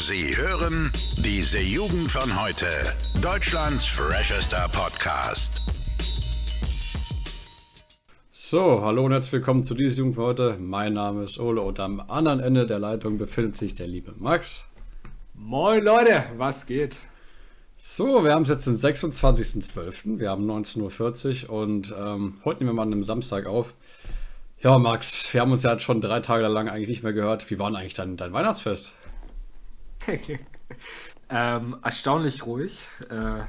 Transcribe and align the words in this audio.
Sie 0.00 0.36
hören 0.36 0.92
diese 1.16 1.58
Jugend 1.58 2.08
von 2.08 2.40
heute. 2.40 2.66
Deutschlands 3.20 3.84
freshester 3.84 4.68
Podcast. 4.72 5.60
So, 8.30 8.80
hallo 8.82 9.06
und 9.06 9.12
herzlich 9.12 9.32
willkommen 9.32 9.64
zu 9.64 9.74
dieser 9.74 9.98
Jugend 9.98 10.14
von 10.14 10.24
heute. 10.26 10.56
Mein 10.60 10.92
Name 10.92 11.24
ist 11.24 11.40
Ole 11.40 11.60
und 11.60 11.80
am 11.80 11.98
anderen 11.98 12.38
Ende 12.38 12.64
der 12.64 12.78
Leitung 12.78 13.18
befindet 13.18 13.56
sich 13.56 13.74
der 13.74 13.88
liebe 13.88 14.14
Max. 14.16 14.64
Moin 15.34 15.82
Leute, 15.82 16.26
was 16.36 16.66
geht? 16.66 16.98
So, 17.76 18.22
wir 18.22 18.34
haben 18.34 18.44
es 18.44 18.50
jetzt 18.50 18.68
den 18.68 18.76
26.12. 18.76 20.20
Wir 20.20 20.30
haben 20.30 20.48
19.40 20.48 21.48
Uhr 21.48 21.50
und 21.50 21.92
ähm, 21.98 22.34
heute 22.44 22.60
nehmen 22.60 22.70
wir 22.70 22.74
mal 22.74 22.82
an 22.82 22.92
einem 22.92 23.02
Samstag 23.02 23.46
auf. 23.46 23.74
Ja, 24.62 24.78
Max, 24.78 25.34
wir 25.34 25.40
haben 25.40 25.50
uns 25.50 25.64
ja 25.64 25.72
jetzt 25.72 25.82
schon 25.82 26.00
drei 26.00 26.20
Tage 26.20 26.46
lang 26.46 26.68
eigentlich 26.68 26.88
nicht 26.88 27.02
mehr 27.02 27.12
gehört. 27.12 27.50
Wie 27.50 27.58
war 27.58 27.68
denn 27.68 27.76
eigentlich 27.76 27.94
dein, 27.94 28.16
dein 28.16 28.32
Weihnachtsfest? 28.32 28.92
Ähm, 31.30 31.76
erstaunlich 31.82 32.44
ruhig. 32.46 32.82
Äh, 33.10 33.44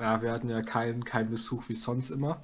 ja, 0.00 0.22
wir 0.22 0.32
hatten 0.32 0.48
ja 0.48 0.62
keinen 0.62 1.04
kein 1.04 1.30
Besuch 1.30 1.68
wie 1.68 1.76
sonst 1.76 2.10
immer. 2.10 2.42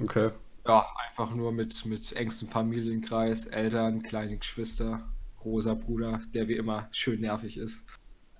Okay. 0.00 0.30
Ja, 0.66 0.86
einfach 1.08 1.34
nur 1.34 1.52
mit, 1.52 1.84
mit 1.86 2.12
engstem 2.12 2.48
Familienkreis, 2.48 3.46
Eltern, 3.46 4.02
kleine 4.02 4.36
Geschwister, 4.38 5.08
großer 5.38 5.74
Bruder, 5.74 6.20
der 6.34 6.48
wie 6.48 6.56
immer 6.56 6.88
schön 6.92 7.20
nervig 7.20 7.56
ist. 7.56 7.86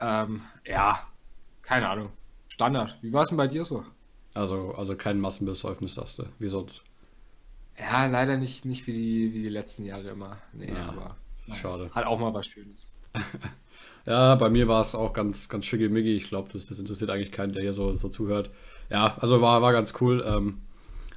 Ähm, 0.00 0.42
ja, 0.66 1.06
keine 1.62 1.88
Ahnung. 1.88 2.10
Standard. 2.48 2.98
Wie 3.02 3.12
war 3.12 3.22
es 3.22 3.28
denn 3.30 3.38
bei 3.38 3.48
dir 3.48 3.64
so? 3.64 3.84
Also, 4.34 4.74
also 4.74 4.96
kein 4.96 5.20
Massenbesäufnis, 5.20 5.94
sagst 5.94 6.18
du, 6.18 6.24
wie 6.38 6.48
sonst. 6.48 6.84
Ja, 7.78 8.06
leider 8.06 8.36
nicht, 8.36 8.64
nicht 8.64 8.86
wie, 8.86 8.92
die, 8.92 9.34
wie 9.34 9.42
die 9.42 9.48
letzten 9.48 9.84
Jahre 9.84 10.10
immer. 10.10 10.38
Nee, 10.52 10.72
Ja, 10.72 10.88
aber 10.88 11.16
schade. 11.54 11.90
hat 11.92 12.04
auch 12.06 12.18
mal 12.18 12.34
was 12.34 12.46
Schönes. 12.46 12.90
Ja, 14.06 14.34
bei 14.34 14.50
mir 14.50 14.68
war 14.68 14.80
es 14.80 14.94
auch 14.94 15.12
ganz, 15.12 15.48
ganz 15.48 15.66
schickimicki. 15.66 16.14
Ich 16.14 16.24
glaube, 16.24 16.50
das, 16.52 16.66
das 16.66 16.78
interessiert 16.78 17.10
eigentlich 17.10 17.32
keinen, 17.32 17.52
der 17.52 17.62
hier 17.62 17.72
so, 17.72 17.94
so 17.96 18.08
zuhört. 18.08 18.50
Ja, 18.90 19.16
also 19.20 19.40
war, 19.40 19.62
war 19.62 19.72
ganz 19.72 19.94
cool. 20.00 20.24
Ähm, 20.26 20.62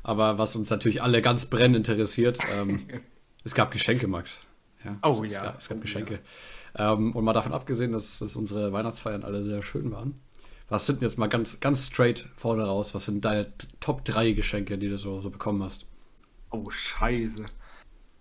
aber 0.03 0.37
was 0.37 0.55
uns 0.55 0.69
natürlich 0.69 1.01
alle 1.01 1.21
ganz 1.21 1.45
brennend 1.45 1.87
interessiert, 1.87 2.39
ähm, 2.59 2.87
es 3.43 3.55
gab 3.55 3.71
Geschenke, 3.71 4.07
Max. 4.07 4.37
Ja, 4.83 4.97
Oh 5.01 5.23
es, 5.23 5.33
ja. 5.33 5.39
Es 5.39 5.43
gab, 5.43 5.59
es 5.59 5.69
gab 5.69 5.77
Oh 5.77 5.81
Geschenke. 5.81 6.19
Ähm, 6.77 7.15
und 7.15 7.23
mal 7.23 7.33
davon 7.33 7.53
abgesehen, 7.53 7.91
dass, 7.91 8.19
dass 8.19 8.35
unsere 8.35 8.73
Weihnachtsfeiern 8.73 9.23
alle 9.23 9.43
sehr 9.43 9.61
schön 9.61 9.91
waren. 9.91 10.19
Was 10.69 10.85
sind 10.85 11.01
denn 11.01 11.07
jetzt 11.07 11.19
mal 11.19 11.27
ganz, 11.27 11.59
ganz 11.59 11.87
straight 11.87 12.27
vorne 12.35 12.63
raus? 12.63 12.95
Was 12.95 13.05
sind 13.05 13.23
deine 13.23 13.53
Top 13.79 14.03
3 14.05 14.31
Geschenke, 14.31 14.77
die 14.77 14.89
du 14.89 14.97
so, 14.97 15.21
so 15.21 15.29
bekommen 15.29 15.61
hast? 15.63 15.85
Oh, 16.49 16.69
scheiße. 16.69 17.45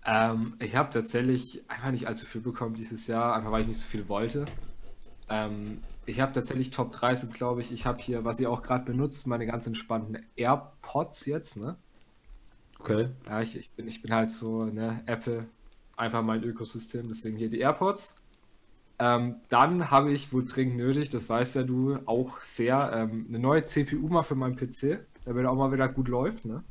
Ähm, 0.05 0.55
ich 0.59 0.75
habe 0.75 0.91
tatsächlich 0.91 1.63
einfach 1.69 1.91
nicht 1.91 2.07
allzu 2.07 2.25
viel 2.25 2.41
bekommen 2.41 2.75
dieses 2.75 3.07
Jahr, 3.07 3.35
einfach 3.35 3.51
weil 3.51 3.61
ich 3.61 3.67
nicht 3.67 3.79
so 3.79 3.87
viel 3.87 4.09
wollte. 4.09 4.45
Ähm, 5.29 5.81
ich 6.05 6.19
habe 6.19 6.33
tatsächlich 6.33 6.71
Top 6.71 6.91
3 6.91 7.15
sind, 7.15 7.33
glaube 7.33 7.61
ich. 7.61 7.71
Ich 7.71 7.85
habe 7.85 8.01
hier, 8.01 8.25
was 8.25 8.39
ihr 8.39 8.51
auch 8.51 8.61
gerade 8.61 8.85
benutzt, 8.85 9.27
meine 9.27 9.45
ganz 9.45 9.65
entspannten 9.67 10.25
AirPods 10.35 11.25
jetzt, 11.25 11.57
ne? 11.57 11.77
Okay. 12.79 13.09
Ja, 13.25 13.41
ich, 13.41 13.55
ich 13.55 13.71
bin, 13.71 13.87
ich 13.87 14.01
bin 14.01 14.13
halt 14.13 14.29
so, 14.29 14.65
ne, 14.65 15.01
Apple, 15.05 15.47
einfach 15.95 16.21
mein 16.21 16.43
Ökosystem, 16.43 17.07
deswegen 17.07 17.37
hier 17.37 17.49
die 17.49 17.59
AirPods. 17.59 18.17
Ähm, 18.99 19.37
dann 19.49 19.89
habe 19.89 20.11
ich 20.11 20.33
wohl 20.33 20.45
dringend 20.45 20.77
nötig, 20.77 21.09
das 21.09 21.29
weißt 21.29 21.55
ja 21.55 21.63
du 21.63 21.97
auch 22.05 22.41
sehr, 22.41 22.91
ähm, 22.93 23.25
eine 23.29 23.39
neue 23.39 23.63
CPU 23.63 24.07
mal 24.07 24.23
für 24.23 24.35
meinen 24.35 24.55
PC, 24.57 24.99
damit 25.25 25.45
er 25.45 25.51
auch 25.51 25.55
mal 25.55 25.71
wieder 25.71 25.87
gut 25.87 26.09
läuft, 26.09 26.45
ne? 26.45 26.63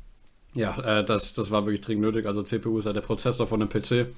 Ja, 0.53 0.99
äh, 0.99 1.05
das, 1.05 1.33
das 1.33 1.51
war 1.51 1.65
wirklich 1.65 1.81
dringend 1.81 2.03
nötig. 2.03 2.25
Also 2.25 2.43
CPU 2.43 2.77
ist 2.77 2.85
ja 2.85 2.93
der 2.93 3.01
Prozessor 3.01 3.47
von 3.47 3.61
einem 3.61 3.69
PC. 3.69 4.13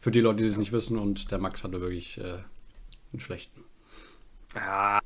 Für 0.00 0.10
die 0.10 0.20
Leute, 0.20 0.42
die 0.42 0.48
es 0.48 0.56
nicht 0.56 0.72
wissen. 0.72 0.98
Und 0.98 1.30
der 1.30 1.38
Max 1.38 1.64
hatte 1.64 1.80
wirklich 1.80 2.18
äh, 2.18 2.38
einen 3.12 3.20
schlechten. 3.20 3.64
Ja. 4.54 5.00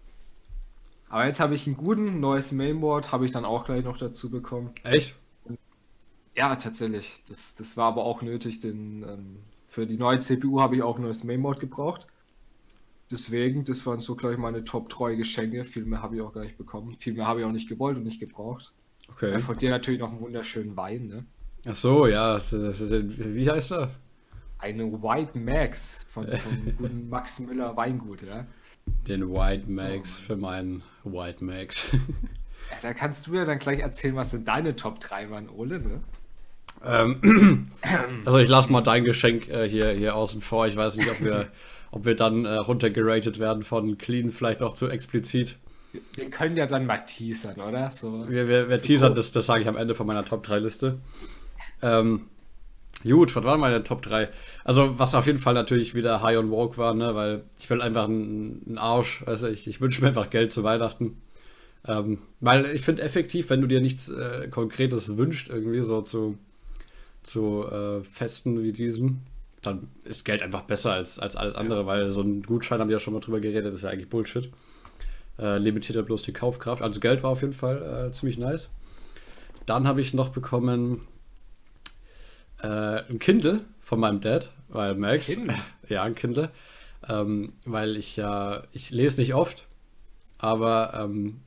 Aber 1.08 1.26
jetzt 1.26 1.40
habe 1.40 1.54
ich 1.54 1.66
einen 1.66 1.76
guten, 1.76 2.20
neues 2.20 2.52
Mainboard, 2.52 3.12
habe 3.12 3.26
ich 3.26 3.32
dann 3.32 3.44
auch 3.44 3.64
gleich 3.66 3.84
noch 3.84 3.98
dazu 3.98 4.30
bekommen. 4.30 4.70
Echt? 4.84 5.14
Ja, 6.34 6.56
tatsächlich. 6.56 7.22
Das, 7.28 7.54
das 7.54 7.76
war 7.76 7.88
aber 7.88 8.04
auch 8.04 8.22
nötig, 8.22 8.60
denn 8.60 9.04
ähm, 9.06 9.38
für 9.68 9.86
die 9.86 9.98
neue 9.98 10.18
CPU 10.20 10.60
habe 10.62 10.76
ich 10.76 10.82
auch 10.82 10.96
ein 10.96 11.02
neues 11.02 11.24
Mainboard 11.24 11.60
gebraucht. 11.60 12.06
Deswegen, 13.10 13.64
das 13.64 13.84
waren 13.84 14.00
so 14.00 14.16
gleich 14.16 14.38
meine 14.38 14.64
Top 14.64 14.88
3 14.88 15.16
Geschenke. 15.16 15.66
Viel 15.66 15.84
mehr 15.84 16.00
habe 16.00 16.16
ich 16.16 16.22
auch 16.22 16.32
gar 16.32 16.44
nicht 16.44 16.56
bekommen. 16.56 16.96
Viel 16.98 17.12
mehr 17.12 17.26
habe 17.26 17.40
ich 17.40 17.46
auch 17.46 17.52
nicht 17.52 17.68
gewollt 17.68 17.98
und 17.98 18.04
nicht 18.04 18.20
gebraucht. 18.20 18.72
Okay. 19.14 19.32
Ja, 19.32 19.38
von 19.38 19.56
dir 19.56 19.70
natürlich 19.70 20.00
noch 20.00 20.10
einen 20.10 20.20
wunderschönen 20.20 20.76
Wein, 20.76 21.06
ne? 21.06 21.24
Ach 21.68 21.74
so, 21.74 22.06
ja. 22.06 22.38
Wie 22.38 23.50
heißt 23.50 23.72
er? 23.72 23.90
Eine 24.58 24.92
White 24.92 25.38
Max 25.38 26.04
von, 26.08 26.26
vom 26.26 26.76
guten 26.78 27.08
Max 27.08 27.38
Müller 27.38 27.76
Weingut, 27.76 28.22
ja? 28.22 28.46
Den 29.06 29.30
White 29.30 29.70
Max 29.70 30.18
für 30.18 30.36
meinen 30.36 30.82
White 31.04 31.44
Max. 31.44 31.92
ja. 31.92 31.98
Da 32.80 32.94
kannst 32.94 33.26
du 33.26 33.34
ja 33.34 33.44
dann 33.44 33.58
gleich 33.58 33.80
erzählen, 33.80 34.16
was 34.16 34.30
denn 34.30 34.44
deine 34.44 34.76
Top 34.76 35.00
3 35.00 35.30
waren, 35.30 35.48
Ole, 35.48 35.78
ne? 35.80 36.00
ähm, 36.84 37.68
also 38.24 38.38
ich 38.38 38.48
lasse 38.48 38.72
mal 38.72 38.80
dein 38.80 39.04
Geschenk 39.04 39.48
äh, 39.48 39.68
hier, 39.68 39.90
hier 39.90 40.16
außen 40.16 40.40
vor. 40.40 40.66
Ich 40.66 40.76
weiß 40.76 40.96
nicht, 40.96 41.10
ob 41.10 41.20
wir, 41.20 41.48
ob 41.90 42.04
wir 42.04 42.16
dann 42.16 42.44
äh, 42.44 42.54
runtergeratet 42.54 43.38
werden 43.38 43.62
von 43.62 43.98
clean 43.98 44.30
vielleicht 44.30 44.60
noch 44.60 44.74
zu 44.74 44.88
explizit. 44.88 45.58
Wir 46.14 46.30
können 46.30 46.56
ja 46.56 46.66
dann 46.66 46.86
mal 46.86 46.98
teasern, 46.98 47.60
oder? 47.60 47.90
So. 47.90 48.28
Wir, 48.28 48.48
wir, 48.48 48.68
wir 48.68 48.78
teasern, 48.78 49.14
das, 49.14 49.32
das 49.32 49.46
sage 49.46 49.62
ich 49.62 49.68
am 49.68 49.76
Ende 49.76 49.94
von 49.94 50.06
meiner 50.06 50.24
Top 50.24 50.42
3 50.42 50.58
Liste. 50.58 50.98
Ähm, 51.82 52.28
gut, 53.02 53.34
was 53.36 53.44
waren 53.44 53.60
meine 53.60 53.84
Top 53.84 54.02
3? 54.02 54.28
Also, 54.64 54.98
was 54.98 55.14
auf 55.14 55.26
jeden 55.26 55.38
Fall 55.38 55.54
natürlich 55.54 55.94
wieder 55.94 56.22
High 56.22 56.38
on 56.38 56.50
Walk 56.50 56.78
war, 56.78 56.94
ne, 56.94 57.14
weil 57.14 57.44
ich 57.58 57.68
will 57.68 57.82
einfach 57.82 58.04
einen, 58.04 58.62
einen 58.66 58.78
Arsch, 58.78 59.22
also 59.26 59.48
ich, 59.48 59.66
ich 59.66 59.80
wünsche 59.80 60.00
mir 60.00 60.08
einfach 60.08 60.30
Geld 60.30 60.52
zu 60.52 60.62
Weihnachten. 60.62 61.20
Ähm, 61.86 62.18
weil 62.40 62.66
ich 62.66 62.82
finde 62.82 63.02
effektiv, 63.02 63.50
wenn 63.50 63.60
du 63.60 63.66
dir 63.66 63.80
nichts 63.80 64.08
äh, 64.08 64.48
Konkretes 64.48 65.16
wünschst, 65.16 65.48
irgendwie 65.48 65.80
so 65.80 66.00
zu, 66.02 66.38
zu 67.22 67.64
äh, 67.66 68.04
Festen 68.04 68.62
wie 68.62 68.72
diesem, 68.72 69.18
dann 69.62 69.88
ist 70.04 70.24
Geld 70.24 70.42
einfach 70.42 70.62
besser 70.62 70.92
als, 70.92 71.18
als 71.18 71.36
alles 71.36 71.54
andere, 71.54 71.86
weil 71.86 72.10
so 72.12 72.20
ein 72.22 72.42
Gutschein 72.42 72.80
haben 72.80 72.88
wir 72.88 72.96
ja 72.96 73.00
schon 73.00 73.14
mal 73.14 73.20
drüber 73.20 73.40
geredet, 73.40 73.74
ist 73.74 73.82
ja 73.82 73.90
eigentlich 73.90 74.08
Bullshit. 74.08 74.50
Äh, 75.42 75.58
limitiert 75.58 75.96
ja 75.96 76.02
bloß 76.02 76.22
die 76.22 76.32
Kaufkraft. 76.32 76.82
Also 76.82 77.00
Geld 77.00 77.24
war 77.24 77.30
auf 77.30 77.40
jeden 77.40 77.52
Fall 77.52 78.06
äh, 78.08 78.12
ziemlich 78.12 78.38
nice. 78.38 78.70
Dann 79.66 79.88
habe 79.88 80.00
ich 80.00 80.14
noch 80.14 80.28
bekommen 80.28 81.00
äh, 82.62 82.66
ein 82.68 83.18
Kindle 83.18 83.64
von 83.80 83.98
meinem 83.98 84.20
Dad, 84.20 84.52
weil 84.68 84.94
Max. 84.94 85.26
Kindle? 85.26 85.56
Ja, 85.88 86.04
ein 86.04 86.14
Kindle. 86.14 86.50
Ähm, 87.08 87.54
weil 87.64 87.96
ich 87.96 88.16
ja, 88.16 88.62
ich 88.72 88.90
lese 88.90 89.20
nicht 89.20 89.34
oft, 89.34 89.66
aber 90.38 90.92
ähm, 90.94 91.40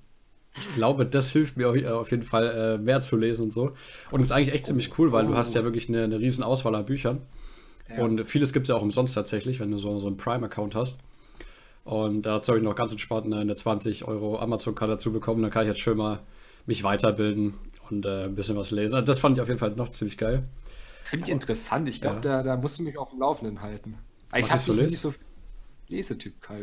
ich 0.57 0.73
glaube, 0.73 1.05
das 1.05 1.29
hilft 1.29 1.55
mir 1.55 1.69
auf, 1.69 1.85
auf 1.85 2.11
jeden 2.11 2.23
Fall 2.23 2.75
äh, 2.75 2.77
mehr 2.77 2.99
zu 2.99 3.15
lesen 3.15 3.45
und 3.45 3.53
so. 3.53 3.71
Und 4.11 4.19
ist 4.19 4.33
eigentlich 4.33 4.53
echt 4.53 4.65
ziemlich 4.65 4.99
cool, 4.99 5.13
weil 5.13 5.25
du 5.25 5.37
hast 5.37 5.55
ja 5.55 5.63
wirklich 5.63 5.87
eine, 5.87 6.03
eine 6.03 6.19
riesen 6.19 6.43
Auswahl 6.43 6.75
an 6.75 6.85
Büchern. 6.85 7.21
Ja. 7.89 8.03
Und 8.03 8.25
vieles 8.25 8.51
gibt 8.51 8.65
es 8.65 8.69
ja 8.69 8.75
auch 8.75 8.81
umsonst 8.81 9.15
tatsächlich, 9.15 9.61
wenn 9.61 9.71
du 9.71 9.77
so, 9.77 9.99
so 10.01 10.07
einen 10.07 10.17
Prime-Account 10.17 10.75
hast. 10.75 10.97
Und 11.85 12.23
dazu 12.23 12.49
habe 12.51 12.59
ich 12.59 12.63
noch 12.65 12.75
ganz 12.75 12.91
entspannt 12.91 13.27
eine, 13.27 13.37
eine 13.37 13.55
20 13.55 14.05
Euro 14.05 14.39
Amazon-Karte 14.39 14.93
dazu 14.93 15.13
bekommen. 15.13 15.41
Dann 15.43 15.51
kann 15.51 15.61
ich 15.63 15.69
jetzt 15.69 15.79
schön 15.79 15.97
mal 15.97 16.19
mich 16.65 16.83
weiterbilden 16.83 17.53
und 17.89 18.05
äh, 18.05 18.23
ein 18.25 18.33
bisschen 18.35 18.57
was 18.57 18.71
lesen. 18.71 18.95
Also 18.95 19.05
Das 19.05 19.19
fand 19.19 19.37
ich 19.37 19.41
auf 19.41 19.47
jeden 19.47 19.59
Fall 19.59 19.71
noch 19.71 19.89
ziemlich 19.89 20.17
geil. 20.17 20.43
Finde 21.03 21.25
ich 21.25 21.31
interessant. 21.31 21.87
Ich 21.87 22.01
glaube, 22.01 22.15
Ja. 22.17 22.41
da, 22.41 22.43
da 22.43 22.57
musst 22.57 22.79
du 22.79 22.83
mich 22.83 22.97
auf 22.97 23.11
dem 23.11 23.19
Laufenden 23.19 23.61
halten. 23.61 23.99
Ich 24.35 24.49
habe 24.49 24.59
so 24.59 24.73
nicht, 24.73 24.97
so 24.97 25.11
viel 25.11 25.21
Lesetyp. 25.87 26.33
Ja, 26.49 26.55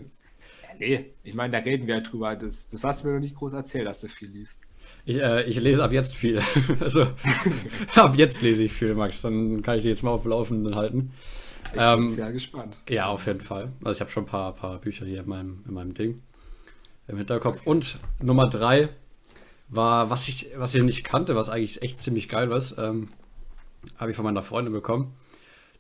nee, 0.79 1.07
ich 1.23 1.35
meine, 1.35 1.53
da 1.53 1.59
reden 1.63 1.87
wir 1.87 1.95
ja 1.95 2.01
drüber. 2.01 2.35
Das, 2.35 2.67
das 2.67 2.83
hast 2.83 3.05
du 3.05 3.09
mir 3.09 3.15
noch 3.15 3.21
nicht 3.21 3.37
groß 3.37 3.53
erzählt, 3.53 3.87
dass 3.87 4.01
du 4.01 4.09
viel 4.09 4.29
liest. 4.29 4.61
Ich, 5.05 5.17
äh, 5.23 5.45
ich 5.45 5.61
lese 5.61 5.85
ab 5.85 5.93
jetzt 5.93 6.17
viel. 6.17 6.41
also 6.81 7.07
ab 7.95 8.17
jetzt 8.17 8.43
lese 8.43 8.65
ich 8.65 8.73
viel, 8.73 8.95
Max. 8.97 9.23
Dann 9.23 9.63
kann 9.63 9.77
ich 9.77 9.85
dich 9.85 9.91
jetzt 9.91 10.03
mal 10.03 10.11
auf 10.11 10.23
dem 10.23 10.33
Laufenden 10.33 10.75
halten. 10.75 11.13
Ich 11.73 11.81
Ähm, 11.81 12.07
bin 12.07 12.09
sehr 12.09 12.33
gespannt. 12.33 12.77
Ja, 12.89 13.07
auf 13.09 13.27
jeden 13.27 13.41
Fall. 13.41 13.73
Also 13.85 13.97
ich 13.97 14.01
habe 14.01 14.11
schon 14.11 14.25
ein 14.25 14.29
paar, 14.29 14.55
paar 14.55 14.79
Bücher 14.79 15.07
hier 15.07 15.21
in 15.21 15.29
meinem, 15.29 15.65
in 15.67 15.75
meinem 15.75 15.95
Ding 15.95 16.23
im 17.09 17.17
Hinterkopf. 17.17 17.63
Und 17.67 17.99
Nummer 18.21 18.49
drei 18.49 18.89
war, 19.69 20.11
was 20.11 20.29
ich, 20.29 20.51
was 20.57 20.75
ich 20.75 20.83
nicht 20.83 21.05
kannte, 21.05 21.35
was 21.37 21.49
eigentlich 21.49 21.83
echt 21.83 21.99
ziemlich 21.99 22.29
geil 22.29 22.51
war, 22.51 22.63
ähm, 22.79 23.09
habe 23.97 24.11
ich 24.11 24.17
von 24.17 24.25
meiner 24.25 24.43
Freundin 24.43 24.73
bekommen. 24.73 25.15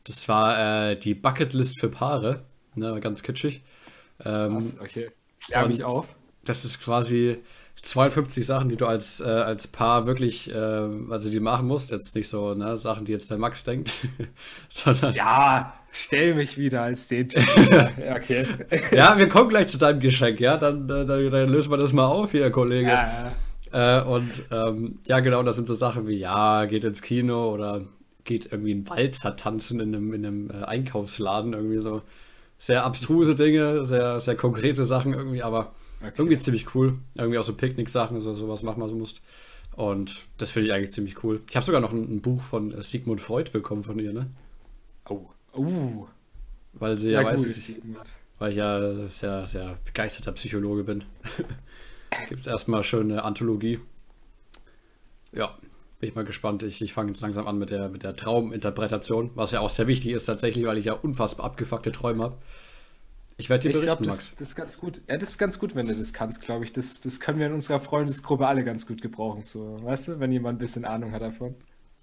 Das 0.05 0.29
war 0.29 0.91
äh, 0.91 0.97
die 0.99 1.15
Bucketlist 1.15 1.79
für 1.79 1.89
Paare. 1.89 2.45
Ne, 2.75 2.99
ganz 3.01 3.23
kitschig. 3.23 3.63
Ähm? 4.25 4.59
Okay. 4.81 5.11
Klär 5.45 5.67
mich 5.69 5.85
auf. 5.85 6.07
das 6.45 6.65
ist 6.65 6.81
quasi 6.81 7.39
52 7.81 8.47
Sachen, 8.47 8.69
die 8.69 8.77
du 8.77 8.87
als, 8.87 9.21
äh, 9.21 9.25
als 9.25 9.67
Paar 9.67 10.07
wirklich, 10.07 10.51
äh, 10.53 10.89
also 11.11 11.31
die 11.31 11.41
machen 11.41 11.67
musst. 11.67 11.91
Jetzt 11.91 12.15
nicht 12.15 12.29
so 12.29 12.55
ne, 12.55 12.77
Sachen, 12.77 13.05
die 13.05 13.13
jetzt 13.13 13.31
der 13.31 13.39
Max 13.39 13.65
denkt, 13.65 13.93
sondern 14.73 15.15
Ja, 15.15 15.75
stell 15.91 16.35
mich 16.35 16.57
wieder 16.59 16.83
als 16.83 17.09
den 17.09 17.29
Typ. 17.29 17.43
ja, 17.71 18.17
okay. 18.17 18.47
Ja, 18.93 19.19
wir 19.19 19.29
kommen 19.29 19.49
gleich 19.49 19.69
zu 19.69 19.79
deinem 19.79 20.01
Geschenk, 20.01 20.39
ja? 20.39 20.57
Dann, 20.57 20.85
äh, 20.85 21.07
dann, 21.07 21.31
dann 21.31 21.49
lösen 21.49 21.73
wir 21.73 21.77
das 21.77 21.93
mal 21.93 22.07
auf 22.07 22.31
hier, 22.31 22.51
Kollege. 22.51 22.89
Ja, 22.89 23.33
ja. 23.73 24.01
Äh, 24.01 24.05
und 24.05 24.45
ähm, 24.51 24.99
ja, 25.07 25.21
genau, 25.21 25.43
das 25.43 25.57
sind 25.57 25.67
so 25.67 25.75
Sachen 25.75 26.07
wie, 26.07 26.19
ja, 26.19 26.67
geht 26.67 26.85
ins 26.85 27.03
Kino 27.03 27.53
oder 27.53 27.83
geht 28.25 28.53
irgendwie 28.53 28.73
einen 28.73 28.89
Walzer 28.89 29.35
tanzen 29.35 29.81
in 29.81 29.95
einem, 29.95 30.13
in 30.13 30.27
einem 30.27 30.51
äh, 30.51 30.65
Einkaufsladen, 30.65 31.53
irgendwie 31.53 31.81
so. 31.81 32.03
Sehr 32.63 32.85
abstruse 32.85 33.35
Dinge, 33.35 33.85
sehr, 33.85 34.21
sehr 34.21 34.37
konkrete 34.37 34.85
Sachen 34.85 35.15
irgendwie, 35.15 35.43
aber 35.43 35.75
okay. 36.01 36.13
irgendwie 36.17 36.39
ziemlich 36.39 36.77
cool. 36.77 36.97
Irgendwie 37.19 37.39
auch 37.39 37.45
so 37.45 37.55
Picknick-Sachen, 37.55 38.21
so 38.21 38.35
sowas 38.35 38.63
machen 38.63 38.81
wir 38.81 38.89
so 38.89 38.95
musst. 38.95 39.21
Und 39.75 40.29
das 40.39 40.53
finde 40.53 40.69
ich 40.69 40.73
eigentlich 40.73 40.93
ziemlich 40.93 41.25
cool. 41.25 41.41
Ich 41.49 41.57
habe 41.57 41.67
sogar 41.67 41.81
noch 41.81 41.91
ein, 41.91 42.05
ein, 42.05 42.21
Buch 42.21 42.41
von 42.41 42.73
äh, 42.73 42.81
Sigmund 42.85 43.21
Freud 43.21 43.51
bekommen 43.51 43.83
von 43.83 43.99
ihr, 43.99 44.13
ne? 44.13 44.31
Oh. 45.09 45.27
Oh. 45.55 46.07
Weil 46.75 46.97
sie 46.97 47.11
ja, 47.11 47.23
ja 47.23 47.27
weiß, 47.27 47.45
ich, 47.47 47.83
weil 48.39 48.53
ich 48.53 48.59
ja 48.59 49.09
sehr, 49.09 49.45
sehr 49.45 49.79
begeisterter 49.85 50.31
Psychologe 50.31 50.85
bin. 50.85 51.03
Gibt 52.29 52.43
es 52.43 52.47
erstmal 52.47 52.85
schon 52.85 53.11
eine 53.11 53.25
Anthologie. 53.25 53.81
Ja, 55.33 55.59
bin 56.03 56.09
ich 56.09 56.17
mal 56.17 56.25
gespannt. 56.25 56.65
Ich, 56.65 56.83
ich 56.83 56.93
fange 56.93 57.13
jetzt 57.13 57.21
langsam 57.21 57.47
an 57.47 57.59
mit 57.59 57.71
der, 57.71 57.89
mit 57.89 58.03
der 58.03 58.17
Trauminterpretation, 58.17 59.31
was 59.37 59.53
ja 59.53 59.61
auch 59.61 59.71
sehr 59.71 59.87
wichtig 59.87 60.11
ist 60.11 60.25
tatsächlich, 60.25 60.67
weil 60.67 60.77
ich 60.77 60.87
ja 60.87 60.95
unfassbar 60.95 61.47
abgefuckte 61.47 61.93
Träume 61.93 62.25
habe. 62.25 62.39
Ich 63.37 63.49
werde 63.49 63.69
dir 63.69 63.73
berichten, 63.73 64.03
ich 64.03 64.09
glaub, 64.09 64.09
das, 64.09 64.17
Max. 64.17 64.35
Das 64.37 64.49
ist 64.49 64.57
ganz 64.57 64.79
gut. 64.81 65.01
Ja, 65.09 65.17
das 65.17 65.29
ist 65.31 65.39
ganz 65.39 65.61
gut, 65.61 65.77
wenn 65.77 65.87
du 65.87 65.95
das 65.95 66.13
kannst, 66.13 66.41
glaube 66.41 66.65
ich. 66.65 66.73
Das, 66.73 67.03
das 67.03 67.21
können 67.21 67.39
wir 67.39 67.47
in 67.47 67.53
unserer 67.53 67.79
Freundesgruppe 67.79 68.49
alle 68.49 68.65
ganz 68.65 68.89
gut 68.89 69.01
gebrauchen. 69.01 69.45
So, 69.45 69.79
weißt 69.81 70.09
du, 70.09 70.19
wenn 70.19 70.33
jemand 70.33 70.57
ein 70.57 70.59
bisschen 70.59 70.85
Ahnung 70.85 71.13
hat 71.13 71.23
davon. 71.23 71.55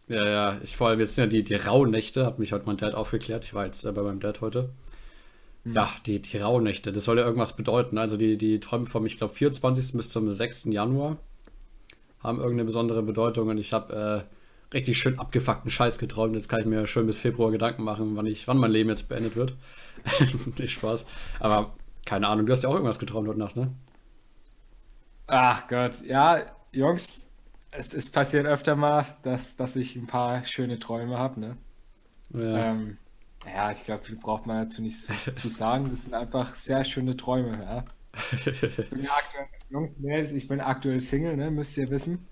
Ja, 0.08 0.26
ja, 0.26 0.60
ich 0.64 0.78
vor 0.78 0.88
allem 0.88 1.02
jetzt 1.02 1.16
sind 1.16 1.26
ja 1.26 1.30
die, 1.30 1.44
die 1.44 1.56
Rauhnächte, 1.56 2.26
hat 2.26 2.40
mich 2.40 2.54
heute 2.54 2.68
mein 2.68 2.78
Dad 2.78 2.96
aufgeklärt. 2.96 3.44
Ich 3.44 3.54
war 3.54 3.66
jetzt 3.66 3.84
äh, 3.84 3.92
bei 3.92 4.02
meinem 4.02 4.22
Dad 4.22 4.40
heute. 4.40 4.70
Hm. 5.66 5.74
Ja, 5.74 5.90
die, 6.06 6.22
die 6.22 6.38
Rauhnächte, 6.38 6.94
das 6.94 7.04
soll 7.04 7.18
ja 7.18 7.26
irgendwas 7.26 7.58
bedeuten. 7.58 7.98
Also 7.98 8.16
die, 8.16 8.38
die 8.38 8.62
Träume 8.62 8.88
vom, 8.88 9.06
ich 9.06 9.18
glaube, 9.18 9.34
24. 9.34 9.98
bis 9.98 10.10
zum 10.10 10.30
6. 10.30 10.70
Januar 10.70 11.18
haben 12.22 12.38
irgendeine 12.40 12.66
besondere 12.66 13.04
Bedeutung 13.04 13.50
und 13.50 13.58
ich 13.58 13.74
habe 13.74 14.28
äh, 14.30 14.74
richtig 14.74 15.00
schön 15.00 15.20
abgefuckten 15.20 15.72
Scheiß 15.72 15.98
geträumt. 15.98 16.36
Jetzt 16.36 16.50
kann 16.50 16.60
ich 16.60 16.66
mir 16.66 16.86
schön 16.88 17.08
bis 17.08 17.18
Februar 17.18 17.52
Gedanken 17.52 17.84
machen, 17.84 18.16
wann, 18.16 18.26
ich, 18.26 18.48
wann 18.48 18.58
mein 18.58 18.72
Leben 18.72 18.90
jetzt 18.90 19.10
beendet 19.10 19.36
wird. 19.36 19.56
Nicht 20.60 20.74
Spaß. 20.74 21.06
Aber 21.40 21.74
keine 22.06 22.28
Ahnung, 22.28 22.46
du 22.46 22.52
hast 22.52 22.64
ja 22.64 22.70
auch 22.70 22.74
irgendwas 22.74 23.00
geträumt 23.00 23.28
heute 23.28 23.40
Nacht, 23.40 23.56
ne? 23.56 23.72
Ach 25.28 25.68
Gott, 25.68 26.02
ja, 26.02 26.42
Jungs, 26.72 27.30
es, 27.72 27.94
es 27.94 28.10
passiert 28.12 28.46
öfter 28.46 28.76
mal, 28.76 29.06
dass, 29.24 29.56
dass 29.56 29.76
ich 29.76 29.96
ein 29.96 30.08
paar 30.08 30.44
schöne 30.44 30.80
Träume 30.80 31.18
habe, 31.18 31.40
ne? 31.40 31.58
Ja. 32.34 32.72
Ähm, 32.72 32.98
ja, 33.46 33.72
ich 33.72 33.84
glaube, 33.84 34.04
viel 34.04 34.18
braucht 34.18 34.46
man 34.46 34.64
dazu 34.64 34.82
nicht 34.82 35.00
zu, 35.00 35.34
zu 35.34 35.50
sagen. 35.50 35.90
Das 35.90 36.04
sind 36.04 36.14
einfach 36.14 36.54
sehr 36.56 36.84
schöne 36.84 37.16
Träume, 37.16 37.64
ja. 37.64 37.86
Ich 38.46 38.90
bin 38.90 39.04
ja 39.04 39.12
aktuell, 39.12 39.48
Jungs, 39.70 39.98
Mädels, 40.00 40.32
ich 40.32 40.48
bin 40.48 40.60
aktuell 40.60 41.00
Single, 41.00 41.38
ne, 41.38 41.52
müsst 41.52 41.78
ihr 41.78 41.90
wissen. 41.90 42.28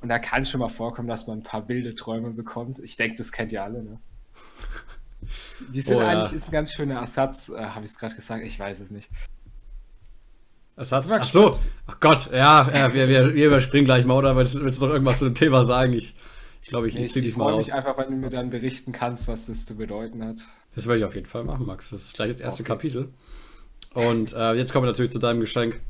Und 0.00 0.08
da 0.10 0.18
kann 0.18 0.46
schon 0.46 0.60
mal 0.60 0.68
vorkommen, 0.68 1.08
dass 1.08 1.26
man 1.26 1.38
ein 1.38 1.42
paar 1.42 1.68
wilde 1.68 1.94
Träume 1.94 2.30
bekommt. 2.30 2.78
Ich 2.78 2.96
denke, 2.96 3.16
das 3.16 3.32
kennt 3.32 3.52
ihr 3.52 3.64
alle, 3.64 3.82
ne? 3.82 3.98
Die 5.72 5.80
sind 5.80 5.96
oh, 5.96 6.00
eigentlich 6.00 6.30
ja. 6.30 6.36
ist 6.36 6.48
ein 6.48 6.52
ganz 6.52 6.72
schöner 6.72 7.00
Ersatz, 7.00 7.48
äh, 7.48 7.60
habe 7.60 7.84
ich 7.84 7.90
es 7.90 7.98
gerade 7.98 8.14
gesagt, 8.14 8.44
ich 8.44 8.58
weiß 8.58 8.78
es 8.80 8.90
nicht. 8.90 9.10
Ersatz? 10.76 11.10
Ach 11.10 11.26
so, 11.26 11.58
ach 11.86 11.98
Gott, 11.98 12.30
ja, 12.32 12.70
ja 12.72 12.94
wir, 12.94 13.08
wir, 13.08 13.34
wir 13.34 13.46
überspringen 13.46 13.84
gleich 13.84 14.04
mal, 14.04 14.16
oder 14.16 14.36
willst, 14.36 14.62
willst 14.62 14.80
du 14.80 14.86
noch 14.86 14.92
irgendwas 14.92 15.18
zu 15.18 15.24
dem 15.24 15.34
Thema 15.34 15.64
sagen? 15.64 15.92
Ich, 15.92 16.14
ich 16.62 16.68
glaube, 16.68 16.86
ich, 16.86 16.94
nee, 16.94 17.06
ich 17.06 17.12
ziehe 17.12 17.24
dich 17.24 17.36
mal 17.36 17.52
aus. 17.52 17.66
Ich 17.66 17.72
freue 17.72 17.80
mich 17.80 17.86
einfach, 17.86 17.98
wenn 17.98 18.14
du 18.14 18.16
mir 18.18 18.30
dann 18.30 18.50
berichten 18.50 18.92
kannst, 18.92 19.26
was 19.26 19.46
das 19.46 19.66
zu 19.66 19.76
bedeuten 19.76 20.24
hat. 20.24 20.36
Das 20.76 20.86
werde 20.86 21.00
ich 21.00 21.04
auf 21.04 21.16
jeden 21.16 21.26
Fall 21.26 21.42
machen, 21.42 21.66
Max. 21.66 21.90
Das 21.90 22.02
ist 22.02 22.14
gleich 22.14 22.30
das 22.30 22.40
erste 22.40 22.62
okay. 22.62 22.72
Kapitel. 22.72 23.08
Und 23.94 24.32
äh, 24.34 24.52
jetzt 24.52 24.72
kommen 24.72 24.84
wir 24.84 24.90
natürlich 24.90 25.10
zu 25.10 25.18
deinem 25.18 25.40
Geschenk. 25.40 25.80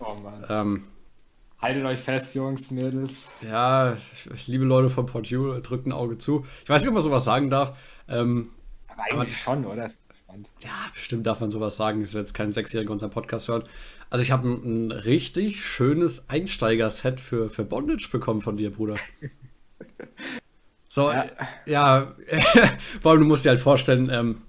Oh 0.00 0.14
Mann. 0.22 0.44
Ähm, 0.48 0.84
Haltet 1.60 1.84
euch 1.84 1.98
fest, 1.98 2.36
Jungs, 2.36 2.70
Mädels. 2.70 3.28
Ja, 3.40 3.96
liebe 4.46 4.64
Leute 4.64 4.90
von 4.90 5.06
Portu, 5.06 5.58
drückt 5.60 5.86
ein 5.86 5.92
Auge 5.92 6.16
zu. 6.16 6.46
Ich 6.62 6.70
weiß 6.70 6.82
nicht, 6.82 6.88
ob 6.88 6.94
man 6.94 7.02
sowas 7.02 7.24
sagen 7.24 7.50
darf. 7.50 7.78
Ähm, 8.08 8.50
aber 8.86 9.02
eigentlich 9.02 9.46
aber 9.46 9.56
schon, 9.56 9.66
oder? 9.66 9.90
Ja, 10.62 10.70
bestimmt 10.92 11.26
darf 11.26 11.40
man 11.40 11.50
sowas 11.50 11.76
sagen. 11.76 12.02
Ich 12.02 12.12
will 12.14 12.20
jetzt 12.20 12.34
keinen 12.34 12.52
Sechsjährigen 12.52 12.92
unseren 12.92 13.10
Podcast 13.10 13.48
hören. 13.48 13.64
Also 14.08 14.22
ich 14.22 14.30
habe 14.30 14.48
ein, 14.48 14.86
ein, 14.86 14.92
richtig 14.92 15.64
schönes 15.64 16.28
Einsteiger-Set 16.28 17.18
für, 17.18 17.50
für 17.50 17.64
Bondage 17.64 18.08
bekommen 18.12 18.40
von 18.40 18.56
dir, 18.56 18.70
Bruder. 18.70 18.96
So, 20.90 21.12
ja, 21.12 21.26
ja 21.66 22.12
vor 23.00 23.12
allem 23.12 23.20
du 23.20 23.26
musst 23.26 23.44
dir 23.44 23.50
halt 23.50 23.60
vorstellen, 23.60 24.10
ähm, 24.10 24.42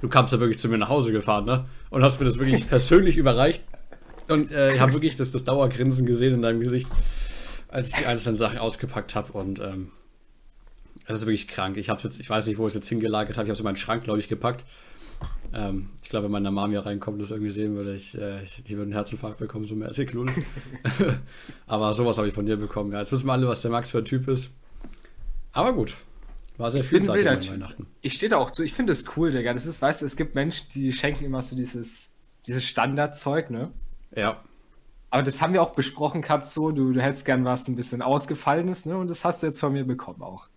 du 0.00 0.08
kamst 0.08 0.32
ja 0.32 0.40
wirklich 0.40 0.58
zu 0.58 0.68
mir 0.68 0.78
nach 0.78 0.88
Hause 0.88 1.12
gefahren, 1.12 1.44
ne? 1.44 1.66
Und 1.90 2.02
hast 2.02 2.18
mir 2.18 2.24
das 2.24 2.40
wirklich 2.40 2.66
persönlich 2.68 3.16
überreicht. 3.16 3.62
Und 4.30 4.50
äh, 4.50 4.74
ich 4.74 4.80
habe 4.80 4.92
wirklich 4.92 5.16
das, 5.16 5.32
das 5.32 5.44
Dauergrinsen 5.44 6.06
gesehen 6.06 6.34
in 6.34 6.42
deinem 6.42 6.60
Gesicht, 6.60 6.88
als 7.68 7.88
ich 7.88 7.94
die 7.94 8.06
einzelnen 8.06 8.36
Sachen 8.36 8.58
ausgepackt 8.58 9.14
habe. 9.14 9.32
Und 9.32 9.60
ähm, 9.60 9.90
es 11.06 11.16
ist 11.16 11.26
wirklich 11.26 11.48
krank. 11.48 11.76
Ich 11.76 11.90
habe 11.90 12.00
jetzt, 12.02 12.20
ich 12.20 12.30
weiß 12.30 12.46
nicht, 12.46 12.58
wo 12.58 12.66
ich 12.66 12.70
es 12.70 12.74
jetzt 12.74 12.88
hingelagert 12.88 13.36
habe. 13.36 13.46
Ich 13.46 13.50
habe 13.50 13.54
es 13.54 13.60
in 13.60 13.64
meinen 13.64 13.76
Schrank, 13.76 14.04
glaube 14.04 14.20
ich, 14.20 14.28
gepackt. 14.28 14.64
Ähm, 15.52 15.90
ich 16.02 16.08
glaube, 16.08 16.24
wenn 16.24 16.32
meine 16.32 16.50
Mama 16.50 16.70
hier 16.70 16.86
reinkommt 16.86 17.14
und 17.14 17.22
das 17.22 17.30
irgendwie 17.30 17.50
sehen 17.50 17.74
würde, 17.74 17.94
ich, 17.94 18.16
äh, 18.16 18.40
die 18.66 18.72
würde 18.72 18.84
einen 18.84 18.92
Herzinfarkt 18.92 19.38
bekommen, 19.38 19.64
so 19.64 19.74
mehr 19.74 19.88
als 19.88 19.98
ich 19.98 20.10
Aber 21.66 21.92
sowas 21.92 22.18
habe 22.18 22.28
ich 22.28 22.34
von 22.34 22.46
dir 22.46 22.56
bekommen. 22.56 22.92
Ja, 22.92 23.00
jetzt 23.00 23.12
wissen 23.12 23.26
wir 23.26 23.32
alle, 23.32 23.48
was 23.48 23.62
der 23.62 23.70
Max 23.70 23.90
für 23.90 23.98
ein 23.98 24.04
Typ 24.04 24.28
ist. 24.28 24.50
Aber 25.52 25.72
gut. 25.72 25.96
War 26.56 26.70
sehr 26.70 26.84
viel 26.84 27.00
Zeit 27.00 27.26
an 27.26 27.48
Weihnachten. 27.48 27.86
Ich 28.02 28.12
stehe 28.12 28.28
da 28.28 28.36
auch 28.36 28.50
zu. 28.50 28.62
Ich 28.62 28.74
finde 28.74 28.92
das 28.92 29.04
cool, 29.16 29.30
Digga. 29.30 29.54
Das 29.54 29.64
ist, 29.64 29.80
weißt 29.80 30.02
du, 30.02 30.06
es 30.06 30.14
gibt 30.14 30.34
Menschen, 30.34 30.66
die 30.74 30.92
schenken 30.92 31.24
immer 31.24 31.40
so 31.40 31.56
dieses, 31.56 32.10
dieses 32.46 32.64
Standardzeug, 32.64 33.50
ne? 33.50 33.72
Ja. 34.14 34.42
Aber 35.10 35.22
das 35.22 35.42
haben 35.42 35.52
wir 35.52 35.62
auch 35.62 35.72
besprochen 35.72 36.22
gehabt, 36.22 36.46
so, 36.46 36.70
du, 36.70 36.92
du 36.92 37.02
hättest 37.02 37.24
gern 37.24 37.44
was 37.44 37.66
ein 37.66 37.76
bisschen 37.76 38.00
ausgefallenes, 38.00 38.86
ne? 38.86 38.96
Und 38.96 39.08
das 39.08 39.24
hast 39.24 39.42
du 39.42 39.46
jetzt 39.46 39.58
von 39.58 39.72
mir 39.72 39.84
bekommen 39.84 40.22
auch. 40.22 40.48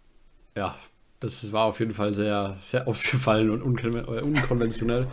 Ja, 0.55 0.75
das 1.19 1.51
war 1.51 1.65
auf 1.65 1.79
jeden 1.79 1.94
Fall 1.94 2.13
sehr, 2.13 2.57
sehr 2.61 2.88
ausgefallen 2.88 3.50
und 3.50 3.61
unkon 3.61 3.95
äh, 3.95 4.21
unkonventionell. 4.21 5.07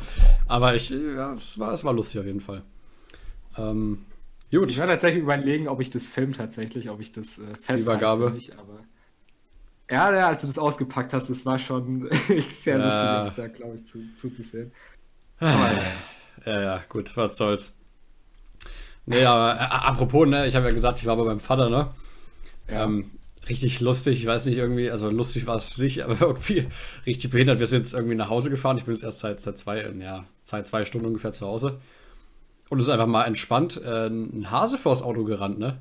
Aber 0.46 0.74
ich, 0.74 0.90
ja, 0.90 1.32
es 1.32 1.58
war, 1.58 1.72
es 1.72 1.84
war 1.84 1.94
lustig 1.94 2.20
auf 2.20 2.26
jeden 2.26 2.40
Fall. 2.40 2.62
Ähm, 3.56 4.04
gut. 4.50 4.70
Ich 4.70 4.78
werde 4.78 4.92
tatsächlich 4.92 5.22
überlegen, 5.22 5.68
ob 5.68 5.80
ich 5.80 5.90
das 5.90 6.06
film 6.06 6.34
tatsächlich, 6.34 6.90
ob 6.90 7.00
ich 7.00 7.12
das 7.12 7.38
äh, 7.38 7.54
festhalte. 7.54 7.82
Übergabe. 7.82 8.30
Nicht, 8.32 8.58
aber 8.58 8.80
ja, 9.90 10.14
ja, 10.14 10.28
als 10.28 10.42
du 10.42 10.46
das 10.46 10.58
ausgepackt 10.58 11.12
hast, 11.12 11.28
das 11.30 11.44
war 11.44 11.58
schon 11.58 12.08
sehr 12.54 12.78
ja. 12.78 13.24
lustig, 13.24 13.54
glaube 13.54 13.76
ich, 13.76 13.86
zu, 13.86 13.98
zuzusehen. 14.14 14.72
Aber, 15.40 15.70
ja, 16.46 16.60
ja, 16.60 16.80
gut, 16.88 17.16
was 17.16 17.36
soll's. 17.36 17.74
Nee, 19.10 19.24
aber 19.24 19.60
äh, 19.60 19.64
apropos, 19.64 20.28
ne, 20.28 20.46
ich 20.46 20.54
habe 20.54 20.66
ja 20.66 20.72
gesagt, 20.72 21.00
ich 21.00 21.06
war 21.06 21.16
bei 21.16 21.24
meinem 21.24 21.40
Vater, 21.40 21.68
ne? 21.68 21.88
Ja. 22.68 22.84
Ähm, 22.84 23.10
richtig 23.48 23.80
lustig, 23.80 24.20
ich 24.20 24.26
weiß 24.26 24.46
nicht, 24.46 24.56
irgendwie, 24.56 24.88
also 24.88 25.10
lustig 25.10 25.48
war 25.48 25.56
es 25.56 25.76
nicht, 25.78 26.00
aber 26.04 26.20
irgendwie 26.20 26.68
richtig 27.06 27.30
behindert. 27.30 27.58
Wir 27.58 27.66
sind 27.66 27.82
jetzt 27.82 27.94
irgendwie 27.94 28.14
nach 28.14 28.30
Hause 28.30 28.50
gefahren. 28.50 28.78
Ich 28.78 28.84
bin 28.84 28.94
jetzt 28.94 29.02
erst 29.02 29.18
seit, 29.18 29.40
seit 29.40 29.58
zwei, 29.58 29.84
ja, 29.98 30.24
seit 30.44 30.68
zwei 30.68 30.84
Stunden 30.84 31.08
ungefähr 31.08 31.32
zu 31.32 31.44
Hause. 31.44 31.80
Und 32.68 32.78
es 32.78 32.86
ist 32.86 32.90
einfach 32.90 33.08
mal 33.08 33.24
entspannt 33.24 33.80
äh, 33.84 34.06
ein 34.06 34.48
Hase 34.52 34.78
vors 34.78 35.02
Auto 35.02 35.24
gerannt, 35.24 35.58
ne? 35.58 35.78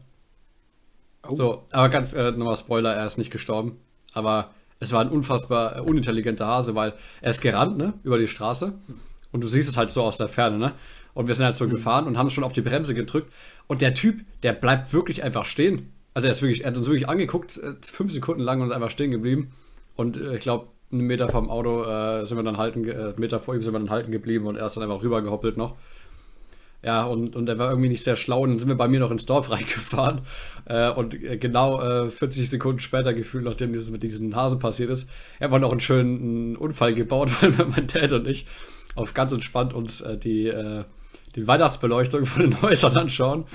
Oh. 1.27 1.36
So, 1.36 1.63
aber 1.71 1.89
ganz 1.89 2.13
äh, 2.13 2.31
nochmal 2.31 2.55
Spoiler, 2.55 2.95
er 2.95 3.05
ist 3.05 3.19
nicht 3.19 3.29
gestorben. 3.29 3.77
Aber 4.13 4.50
es 4.79 4.91
war 4.91 5.01
ein 5.01 5.09
unfassbar 5.09 5.77
äh, 5.77 5.81
unintelligenter 5.81 6.48
Hase, 6.48 6.74
weil 6.74 6.93
er 7.21 7.29
ist 7.29 7.41
gerannt, 7.41 7.77
ne, 7.77 7.93
über 8.01 8.17
die 8.17 8.27
Straße. 8.27 8.74
Und 9.31 9.43
du 9.43 9.48
siehst 9.48 9.69
es 9.69 9.77
halt 9.77 9.89
so 9.89 10.03
aus 10.03 10.17
der 10.17 10.27
Ferne, 10.27 10.57
ne? 10.57 10.74
Und 11.13 11.27
wir 11.27 11.36
sind 11.36 11.45
halt 11.45 11.55
so 11.55 11.65
mhm. 11.65 11.71
gefahren 11.71 12.07
und 12.07 12.17
haben 12.17 12.29
schon 12.29 12.43
auf 12.43 12.53
die 12.53 12.62
Bremse 12.62 12.93
gedrückt. 12.93 13.33
Und 13.67 13.81
der 13.81 13.93
Typ, 13.93 14.21
der 14.43 14.53
bleibt 14.53 14.93
wirklich 14.93 15.24
einfach 15.24 15.45
stehen. 15.45 15.91
Also 16.13 16.27
er 16.27 16.31
ist 16.31 16.41
wirklich, 16.41 16.62
er 16.62 16.67
hat 16.71 16.77
uns 16.77 16.88
wirklich 16.88 17.09
angeguckt, 17.09 17.57
äh, 17.57 17.74
fünf 17.81 18.12
Sekunden 18.12 18.41
lang 18.41 18.62
und 18.62 18.67
ist 18.67 18.74
einfach 18.74 18.89
stehen 18.89 19.12
geblieben. 19.12 19.51
Und 19.95 20.17
äh, 20.17 20.36
ich 20.36 20.41
glaube, 20.41 20.67
einen 20.91 21.01
Meter 21.01 21.29
vom 21.29 21.50
Auto 21.50 21.83
äh, 21.83 22.25
sind 22.25 22.38
wir 22.38 22.43
dann 22.43 22.57
halten, 22.57 22.88
äh, 22.88 23.13
Meter 23.17 23.39
vor 23.39 23.55
ihm 23.55 23.62
sind 23.62 23.74
wir 23.74 23.79
dann 23.79 23.89
halten 23.89 24.12
geblieben 24.12 24.48
und 24.48 24.55
er 24.55 24.65
ist 24.65 24.75
dann 24.75 24.83
einfach 24.83 25.03
rübergehoppelt 25.03 25.57
noch. 25.57 25.75
Ja, 26.81 27.03
und, 27.03 27.36
und 27.36 27.50
er 27.50 27.59
war 27.59 27.69
irgendwie 27.71 27.89
nicht 27.89 28.03
sehr 28.03 28.15
schlau. 28.15 28.43
Und 28.43 28.51
dann 28.51 28.59
sind 28.59 28.69
wir 28.69 28.75
bei 28.75 28.88
mir 28.88 29.01
noch 29.01 29.12
ins 29.12 29.25
Dorf 29.25 29.51
reingefahren. 29.51 30.21
Äh, 30.65 30.89
und 30.91 31.13
äh, 31.21 31.38
genau 31.38 31.81
äh, 31.81 32.09
40 32.09 32.50
Sekunden 32.50 32.79
später 32.79 33.13
gefühlt, 33.13 33.43
nachdem 33.43 33.74
dieses 33.74 33.91
mit 33.91 34.03
diesem 34.03 34.36
Hasen 34.36 34.59
passiert 34.59 34.89
ist, 34.89 35.09
haben 35.41 35.51
wir 35.51 35.59
noch 35.59 35.71
einen 35.71 35.81
schönen 35.81 36.55
Unfall 36.55 36.93
gebaut, 36.93 37.29
weil 37.41 37.53
mein 37.67 37.88
Dad 37.88 38.13
und 38.13 38.27
ich 38.27 38.45
auf 39.00 39.13
ganz 39.13 39.32
entspannt 39.32 39.74
uns 39.74 40.01
äh, 40.01 40.18
die, 40.18 40.48
äh, 40.48 40.84
die 41.36 41.48
Weihnachtsbeleuchtung 41.48 42.25
von 42.25 42.44
den 42.44 42.62
Häusern 42.62 42.96
anschauen. 42.98 43.46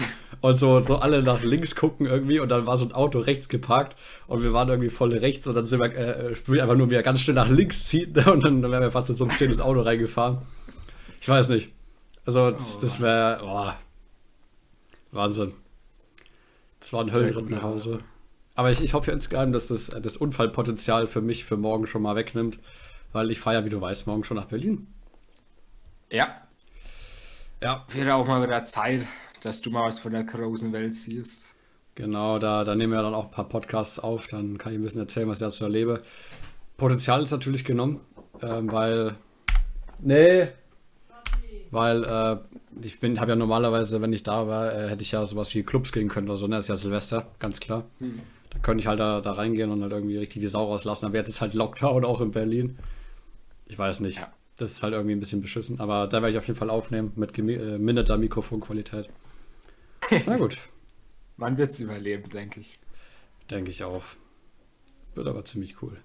Und 0.41 0.59
so, 0.59 0.83
so 0.83 0.97
alle 0.97 1.23
nach 1.23 1.43
links 1.43 1.75
gucken 1.75 2.07
irgendwie. 2.07 2.39
Und 2.39 2.49
dann 2.51 2.67
war 2.67 2.77
so 2.77 2.85
ein 2.85 2.93
Auto 2.93 3.19
rechts 3.19 3.49
geparkt. 3.49 3.97
Und 4.27 4.43
wir 4.43 4.53
waren 4.53 4.69
irgendwie 4.69 4.91
voll 4.91 5.17
rechts. 5.17 5.47
Und 5.47 5.55
dann 5.55 5.67
sind 5.67 5.81
wir 5.81 5.95
äh, 5.95 6.61
einfach 6.61 6.77
nur 6.77 6.91
wieder 6.91 7.03
ganz 7.03 7.21
schnell 7.21 7.35
nach 7.35 7.49
links 7.49 7.85
ziehen. 7.85 8.13
Und 8.27 8.45
dann, 8.45 8.61
dann 8.63 8.71
wären 8.71 8.83
wir 8.83 8.91
fast 8.91 9.11
in 9.11 9.17
so 9.17 9.25
ein 9.25 9.31
stehendes 9.31 9.61
Auto 9.61 9.81
reingefahren. 9.81 10.39
Ich 11.21 11.29
weiß 11.29 11.49
nicht. 11.51 11.71
Also, 12.27 12.51
das, 12.51 12.79
das 12.79 13.01
wäre. 13.01 13.41
Oh, 13.43 13.71
Wahnsinn. 15.13 15.53
Das 16.81 16.93
war 16.93 17.03
ein 17.03 17.13
Höllenritt 17.13 17.49
nach 17.49 17.63
Hause. 17.63 18.01
Aber 18.55 18.71
ich, 18.71 18.81
ich 18.81 18.93
hoffe 18.93 19.11
insgeheim, 19.11 19.53
dass 19.53 19.69
das 19.69 19.87
das 19.87 20.17
Unfallpotenzial 20.17 21.07
für 21.07 21.23
mich 21.23 21.45
für 21.45 21.57
morgen 21.57 21.87
schon 21.87 22.03
mal 22.03 22.17
wegnimmt. 22.17 22.59
Weil 23.13 23.31
ich 23.31 23.41
fahre 23.41 23.57
ja, 23.57 23.65
wie 23.65 23.71
du 23.71 23.81
weißt, 23.81 24.07
morgen 24.07 24.25
schon 24.25 24.37
nach 24.37 24.47
Berlin. 24.47 24.89
Ja. 26.15 26.43
Ja. 27.61 27.85
Wäre 27.89 28.15
auch 28.15 28.27
mal 28.27 28.41
wieder 28.47 28.65
Zeit, 28.65 29.05
dass 29.43 29.61
du 29.61 29.71
mal 29.71 29.89
was 29.89 29.99
von 29.99 30.13
der 30.13 30.23
großen 30.23 30.73
Welt 30.73 30.95
siehst. 30.95 31.57
Genau, 31.97 32.39
da, 32.39 32.63
da 32.63 32.75
nehmen 32.77 32.93
wir 32.93 33.03
dann 33.03 33.15
auch 33.15 33.27
ein 33.27 33.31
paar 33.33 33.49
Podcasts 33.49 33.99
auf. 33.99 34.29
Dann 34.29 34.57
kann 34.57 34.73
ich 34.73 34.79
ein 34.79 34.83
bisschen 34.83 35.01
erzählen, 35.01 35.29
was 35.29 35.41
ich 35.41 35.47
dazu 35.47 35.65
erlebe. 35.65 36.03
Potenzial 36.77 37.23
ist 37.25 37.33
natürlich 37.33 37.65
genommen, 37.65 38.01
ähm, 38.43 38.71
weil. 38.71 39.17
Nee, 40.01 40.49
weil 41.71 42.05
äh, 42.05 42.37
ich 42.83 43.01
bin, 43.01 43.19
habe 43.19 43.33
ja 43.33 43.37
normalerweise, 43.37 44.01
wenn 44.01 44.13
ich 44.13 44.23
da 44.23 44.47
war, 44.47 44.73
äh, 44.73 44.89
hätte 44.89 45.03
ich 45.03 45.11
ja 45.11 45.27
sowas 45.27 45.53
wie 45.55 45.65
Clubs 45.65 45.91
gehen 45.91 46.09
können 46.09 46.29
oder 46.29 46.37
so, 46.37 46.47
ne? 46.47 46.57
Das 46.57 46.67
ist 46.67 46.69
ja 46.69 46.77
Silvester, 46.77 47.27
ganz 47.41 47.59
klar. 47.59 47.85
Hm. 47.99 48.21
Da 48.51 48.59
könnte 48.61 48.83
ich 48.83 48.87
halt 48.87 49.01
da, 49.01 49.21
da 49.21 49.33
reingehen 49.33 49.73
und 49.73 49.83
halt 49.83 49.91
irgendwie 49.91 50.19
richtig 50.19 50.41
die 50.41 50.49
Sau 50.49 50.67
rauslassen. 50.67 51.07
Aber 51.07 51.17
jetzt 51.17 51.29
ist 51.29 51.41
halt 51.41 51.55
Lockdown 51.55 52.05
auch 52.05 52.21
in 52.21 52.31
Berlin. 52.31 52.79
Ich 53.67 53.77
weiß 53.77 54.01
nicht. 54.01 54.19
Ja. 54.19 54.33
Das 54.57 54.71
ist 54.71 54.83
halt 54.83 54.93
irgendwie 54.93 55.15
ein 55.15 55.21
bisschen 55.21 55.43
beschissen. 55.43 55.81
Aber 55.81 56.07
da 56.07 56.23
werde 56.23 56.31
ich 56.31 56.39
auf 56.39 56.47
jeden 56.47 56.59
Fall 56.59 56.71
aufnehmen 56.71 57.13
mit 57.17 57.37
äh, 57.39 57.79
mindeter 57.79 58.17
Mikrofonqualität. 58.19 59.09
Na 60.27 60.37
gut. 60.37 60.59
Man 61.37 61.57
wird 61.57 61.73
es 61.73 61.81
überleben, 61.81 62.31
denke 62.31 62.61
ich. 62.61 62.79
Denke 63.51 63.71
ich 63.71 63.83
auch. 63.83 64.05
Wird 65.15 65.27
aber 65.27 65.45
ziemlich 65.45 65.83
cool. 65.83 65.97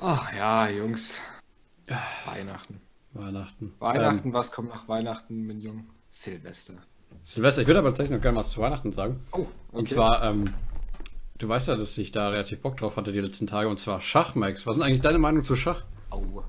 Ach 0.00 0.32
ja, 0.34 0.68
Jungs. 0.68 1.20
Weihnachten. 2.26 2.80
Weihnachten. 3.12 3.74
Weihnachten, 3.78 4.28
ähm, 4.28 4.34
was 4.34 4.52
kommt 4.52 4.70
nach 4.70 4.88
Weihnachten, 4.88 5.46
mein 5.46 5.60
Jung? 5.60 5.86
Silvester. 6.08 6.74
Silvester, 7.22 7.62
ich 7.62 7.68
würde 7.68 7.80
aber 7.80 7.90
tatsächlich 7.90 8.16
noch 8.16 8.22
gerne 8.22 8.38
was 8.38 8.50
zu 8.50 8.60
Weihnachten 8.60 8.92
sagen. 8.92 9.20
Oh, 9.32 9.38
okay. 9.38 9.48
Und 9.72 9.88
zwar, 9.88 10.24
ähm, 10.24 10.54
du 11.38 11.48
weißt 11.48 11.68
ja, 11.68 11.76
dass 11.76 11.96
ich 11.98 12.10
da 12.10 12.28
relativ 12.28 12.60
Bock 12.60 12.76
drauf 12.78 12.96
hatte 12.96 13.12
die 13.12 13.20
letzten 13.20 13.46
Tage, 13.46 13.68
und 13.68 13.78
zwar 13.78 14.00
Schach, 14.00 14.34
Max. 14.34 14.66
Was 14.66 14.76
ist 14.76 14.82
eigentlich 14.82 15.02
deine 15.02 15.18
Meinung 15.18 15.42
zu 15.42 15.56
Schach? 15.56 15.84
Oh. 16.10 16.42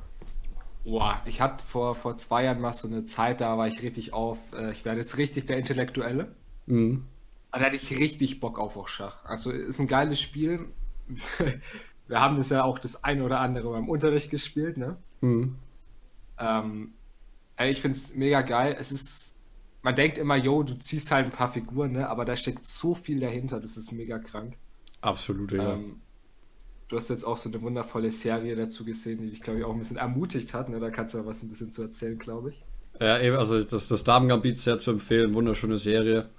Boah, 0.83 1.21
ich 1.25 1.39
hatte 1.39 1.63
vor, 1.65 1.95
vor 1.95 2.17
zwei 2.17 2.43
Jahren 2.43 2.59
mal 2.59 2.73
so 2.73 2.87
eine 2.87 3.05
Zeit, 3.05 3.41
da 3.41 3.57
war 3.57 3.67
ich 3.67 3.81
richtig 3.81 4.13
auf, 4.13 4.37
äh, 4.53 4.71
ich 4.71 4.83
werde 4.83 4.99
jetzt 4.99 5.17
richtig 5.17 5.45
der 5.45 5.57
Intellektuelle. 5.57 6.35
Mhm. 6.65 7.05
Und 7.51 7.59
da 7.59 7.65
hatte 7.67 7.75
ich 7.75 7.97
richtig 7.97 8.39
Bock 8.39 8.59
auf 8.59 8.75
auch 8.75 8.87
Schach. 8.87 9.23
Also 9.25 9.51
ist 9.51 9.79
ein 9.79 9.87
geiles 9.87 10.19
Spiel. 10.19 10.67
Wir 12.07 12.19
haben 12.19 12.37
das 12.37 12.49
ja 12.49 12.63
auch 12.63 12.79
das 12.79 13.03
eine 13.03 13.23
oder 13.23 13.39
andere 13.39 13.69
beim 13.69 13.87
Unterricht 13.87 14.29
gespielt, 14.29 14.77
ne? 14.77 14.97
Mhm. 15.21 15.55
Ähm, 16.37 16.93
ich 17.61 17.79
finde 17.79 17.97
es 17.97 18.15
mega 18.15 18.41
geil. 18.41 18.75
Es 18.77 18.91
ist, 18.91 19.35
man 19.83 19.95
denkt 19.95 20.17
immer, 20.17 20.35
yo, 20.35 20.63
du 20.63 20.77
ziehst 20.77 21.11
halt 21.11 21.25
ein 21.25 21.31
paar 21.31 21.51
Figuren, 21.51 21.93
ne? 21.93 22.09
Aber 22.09 22.25
da 22.25 22.35
steckt 22.35 22.65
so 22.65 22.93
viel 22.93 23.19
dahinter, 23.19 23.61
das 23.61 23.77
ist 23.77 23.91
mega 23.91 24.19
krank. 24.19 24.57
Absolut, 25.01 25.53
ja. 25.53 25.73
Ähm, 25.73 26.01
du 26.93 26.97
hast 26.97 27.09
jetzt 27.09 27.25
auch 27.25 27.37
so 27.37 27.49
eine 27.49 27.61
wundervolle 27.61 28.11
Serie 28.11 28.55
dazu 28.55 28.85
gesehen, 28.85 29.19
die 29.21 29.29
dich, 29.29 29.41
glaube 29.41 29.59
ich, 29.59 29.65
auch 29.65 29.73
ein 29.73 29.79
bisschen 29.79 29.97
ermutigt 29.97 30.53
hat. 30.53 30.69
Ne? 30.69 30.79
Da 30.79 30.91
kannst 30.91 31.13
du 31.13 31.17
ja 31.17 31.25
was 31.25 31.41
ein 31.41 31.49
bisschen 31.49 31.71
zu 31.71 31.81
erzählen, 31.81 32.19
glaube 32.19 32.51
ich. 32.51 32.63
Ja, 33.01 33.19
eben, 33.19 33.35
also 33.35 33.61
das, 33.61 33.87
das 33.87 34.03
Damen-Gambit 34.03 34.59
sehr 34.59 34.77
zu 34.77 34.91
empfehlen, 34.91 35.33
wunderschöne 35.33 35.79
Serie. 35.79 36.29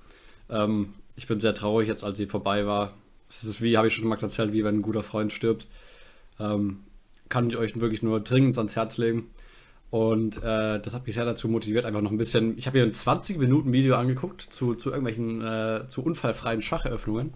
Ähm, 0.48 0.94
ich 1.16 1.26
bin 1.26 1.40
sehr 1.40 1.54
traurig 1.54 1.88
jetzt, 1.88 2.04
als 2.04 2.18
sie 2.18 2.26
vorbei 2.26 2.66
war. 2.66 2.94
Es 3.28 3.42
ist 3.42 3.60
wie, 3.62 3.76
habe 3.76 3.88
ich 3.88 3.94
schon 3.94 4.06
mal 4.06 4.16
erzählt, 4.16 4.52
wie 4.52 4.62
wenn 4.62 4.76
ein 4.76 4.82
guter 4.82 5.02
Freund 5.02 5.32
stirbt. 5.32 5.66
Ähm, 6.38 6.84
kann 7.28 7.48
ich 7.48 7.56
euch 7.56 7.80
wirklich 7.80 8.02
nur 8.02 8.20
dringend 8.20 8.56
ans 8.56 8.76
Herz 8.76 8.96
legen. 8.96 9.30
Und 9.90 10.38
äh, 10.38 10.80
das 10.80 10.94
hat 10.94 11.04
mich 11.06 11.16
sehr 11.16 11.24
dazu 11.24 11.48
motiviert, 11.48 11.84
einfach 11.84 12.00
noch 12.00 12.12
ein 12.12 12.18
bisschen. 12.18 12.56
Ich 12.58 12.66
habe 12.66 12.78
hier 12.78 12.86
ein 12.86 12.92
20 12.92 13.38
Minuten 13.38 13.72
Video 13.72 13.96
angeguckt 13.96 14.46
zu, 14.50 14.74
zu 14.76 14.90
irgendwelchen, 14.90 15.42
äh, 15.42 15.88
zu 15.88 16.04
unfallfreien 16.04 16.62
Schacheröffnungen. 16.62 17.34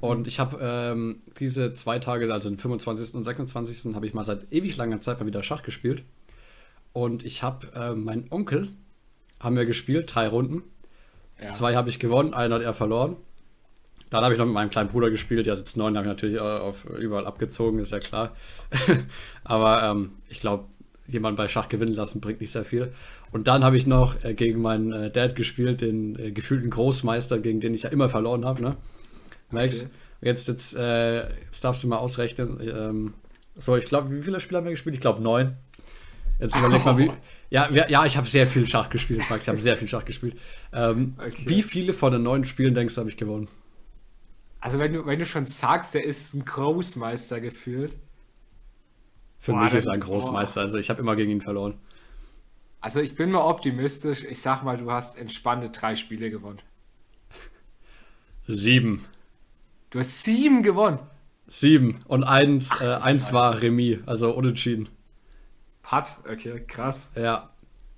Und 0.00 0.26
ich 0.26 0.40
habe 0.40 0.58
ähm, 0.62 1.20
diese 1.38 1.74
zwei 1.74 1.98
Tage, 1.98 2.32
also 2.32 2.48
den 2.48 2.58
25. 2.58 3.14
und 3.16 3.24
26. 3.24 3.94
habe 3.94 4.06
ich 4.06 4.14
mal 4.14 4.24
seit 4.24 4.50
ewig 4.50 4.76
langer 4.76 5.00
Zeit 5.00 5.20
mal 5.20 5.26
wieder 5.26 5.42
Schach 5.42 5.62
gespielt. 5.62 6.04
Und 6.92 7.24
ich 7.24 7.42
habe 7.42 7.68
äh, 7.74 7.94
meinen 7.94 8.26
Onkel, 8.30 8.68
haben 9.38 9.56
wir 9.56 9.66
gespielt, 9.66 10.14
drei 10.14 10.26
Runden. 10.26 10.62
Ja. 11.40 11.50
Zwei 11.50 11.74
habe 11.76 11.88
ich 11.88 11.98
gewonnen, 11.98 12.34
einen 12.34 12.52
hat 12.52 12.62
er 12.62 12.74
verloren. 12.74 13.16
Dann 14.10 14.24
habe 14.24 14.34
ich 14.34 14.38
noch 14.38 14.46
mit 14.46 14.54
meinem 14.54 14.70
kleinen 14.70 14.88
Bruder 14.88 15.10
gespielt, 15.10 15.46
der 15.46 15.54
sitzt 15.54 15.76
neun, 15.76 15.96
habe 15.96 16.06
ich 16.06 16.10
natürlich 16.10 16.40
auf, 16.40 16.84
überall 16.84 17.26
abgezogen, 17.26 17.78
ist 17.78 17.92
ja 17.92 18.00
klar. 18.00 18.34
Aber 19.44 19.84
ähm, 19.84 20.12
ich 20.28 20.40
glaube, 20.40 20.64
jemanden 21.06 21.36
bei 21.36 21.46
Schach 21.46 21.68
gewinnen 21.68 21.94
lassen 21.94 22.20
bringt 22.20 22.40
nicht 22.40 22.50
sehr 22.50 22.64
viel. 22.64 22.92
Und 23.32 23.46
dann 23.46 23.62
habe 23.62 23.76
ich 23.76 23.86
noch 23.86 24.24
äh, 24.24 24.34
gegen 24.34 24.62
meinen 24.62 24.92
äh, 24.92 25.10
Dad 25.10 25.36
gespielt, 25.36 25.80
den 25.80 26.18
äh, 26.18 26.32
gefühlten 26.32 26.70
Großmeister, 26.70 27.38
gegen 27.38 27.60
den 27.60 27.74
ich 27.74 27.82
ja 27.82 27.90
immer 27.90 28.08
verloren 28.08 28.44
habe. 28.44 28.62
Ne? 28.62 28.76
Max, 29.52 29.82
okay. 29.82 29.90
jetzt, 30.20 30.48
jetzt, 30.48 30.76
äh, 30.76 31.28
jetzt 31.44 31.64
darfst 31.64 31.82
du 31.82 31.88
mal 31.88 31.98
ausrechnen. 31.98 32.60
Ähm, 32.60 33.14
so, 33.56 33.76
ich 33.76 33.84
glaube, 33.84 34.10
wie 34.10 34.22
viele 34.22 34.40
Spiele 34.40 34.58
haben 34.58 34.64
wir 34.64 34.72
gespielt? 34.72 34.94
Ich 34.94 35.00
glaube 35.00 35.22
neun. 35.22 35.56
Jetzt 36.38 36.56
überleg 36.56 36.84
mal, 36.84 36.98
wie. 36.98 37.10
Ja, 37.52 37.68
ja, 37.68 38.06
ich 38.06 38.16
habe 38.16 38.28
sehr 38.28 38.46
viel 38.46 38.64
Schach 38.64 38.90
gespielt, 38.90 39.28
Max. 39.28 39.42
Ich 39.42 39.48
habe 39.48 39.58
sehr 39.58 39.76
viel 39.76 39.88
Schach 39.88 40.04
gespielt. 40.04 40.38
Ähm, 40.72 41.16
okay. 41.18 41.42
Wie 41.46 41.64
viele 41.64 41.92
von 41.92 42.12
den 42.12 42.22
neun 42.22 42.44
Spielen 42.44 42.74
denkst 42.74 42.94
du, 42.94 43.00
habe 43.00 43.10
ich 43.10 43.16
gewonnen? 43.16 43.48
Also, 44.60 44.78
wenn 44.78 44.92
du, 44.92 45.04
wenn 45.04 45.18
du 45.18 45.26
schon 45.26 45.46
sagst, 45.46 45.94
der 45.94 46.04
ist 46.04 46.32
ein 46.32 46.44
Großmeister 46.44 47.40
gefühlt. 47.40 47.98
Für 49.40 49.50
boah, 49.50 49.64
mich 49.64 49.74
ist 49.74 49.86
er 49.86 49.94
ein 49.94 50.00
Großmeister. 50.00 50.60
Boah. 50.60 50.62
Also, 50.62 50.78
ich 50.78 50.90
habe 50.90 51.00
immer 51.00 51.16
gegen 51.16 51.32
ihn 51.32 51.40
verloren. 51.40 51.74
Also, 52.80 53.00
ich 53.00 53.16
bin 53.16 53.32
mal 53.32 53.42
optimistisch. 53.42 54.22
Ich 54.22 54.40
sag 54.40 54.62
mal, 54.62 54.76
du 54.76 54.92
hast 54.92 55.18
entspannte 55.18 55.70
drei 55.70 55.96
Spiele 55.96 56.30
gewonnen. 56.30 56.60
Sieben. 58.46 59.04
Du 59.90 59.98
hast 59.98 60.22
sieben 60.22 60.62
gewonnen. 60.62 61.00
Sieben. 61.48 61.98
Und 62.06 62.22
eins, 62.22 62.70
Ach, 62.74 62.80
äh, 62.80 62.94
eins 63.02 63.32
war 63.32 63.60
Remis, 63.60 63.98
also 64.06 64.30
unentschieden. 64.30 64.88
Hat, 65.82 66.20
okay, 66.30 66.62
krass. 66.64 67.08
Ja, 67.16 67.50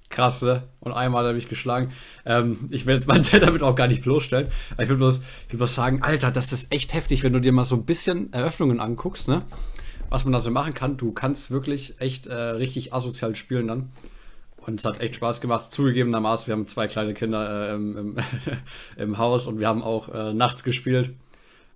krass, 0.09 0.41
ne? 0.41 0.63
Und 0.81 0.93
einmal 0.93 1.23
hat 1.23 1.33
er 1.33 1.35
mich 1.35 1.51
geschlagen. 1.51 1.93
Ähm, 2.25 2.57
ich 2.71 2.87
will 2.87 2.95
jetzt 2.95 3.09
meinen 3.09 3.25
Dad 3.31 3.43
damit 3.47 3.63
auch 3.63 3.75
gar 3.75 3.89
nicht 3.89 4.03
bloßstellen. 4.03 4.49
Ich 4.79 4.89
will 4.89 4.97
bloß, 4.97 5.21
ich 5.47 5.53
will 5.53 5.59
bloß 5.59 5.75
sagen, 5.75 6.03
Alter, 6.03 6.31
das 6.31 6.55
ist 6.55 6.73
echt 6.73 6.95
heftig, 6.95 7.23
wenn 7.25 7.35
du 7.35 7.41
dir 7.41 7.53
mal 7.53 7.67
so 7.67 7.77
ein 7.77 7.85
bisschen 7.85 8.33
Eröffnungen 8.33 8.81
anguckst, 8.81 9.29
ne? 9.29 9.45
Was 10.09 10.25
man 10.25 10.33
da 10.33 10.41
so 10.41 10.51
machen 10.51 10.73
kann. 10.73 10.97
Du 10.97 11.13
kannst 11.13 11.51
wirklich 11.51 12.01
echt 12.01 12.27
äh, 12.27 12.35
richtig 12.35 12.95
asozial 12.95 13.37
spielen 13.37 13.69
dann. 13.69 13.91
Und 14.57 14.81
es 14.81 14.87
hat 14.87 15.01
echt 15.03 15.17
Spaß 15.17 15.43
gemacht. 15.43 15.71
Zugegebenermaßen, 15.71 16.47
wir 16.47 16.55
haben 16.55 16.69
zwei 16.69 16.87
kleine 16.87 17.13
Kinder 17.13 17.71
äh, 17.71 17.75
im, 17.75 17.97
im, 17.99 18.17
im, 18.97 19.19
Haus 19.19 19.47
und 19.47 19.61
wir 19.61 19.69
haben 19.69 19.83
auch 19.83 20.09
äh, 20.09 20.33
nachts 20.33 20.65
gespielt. 20.65 21.15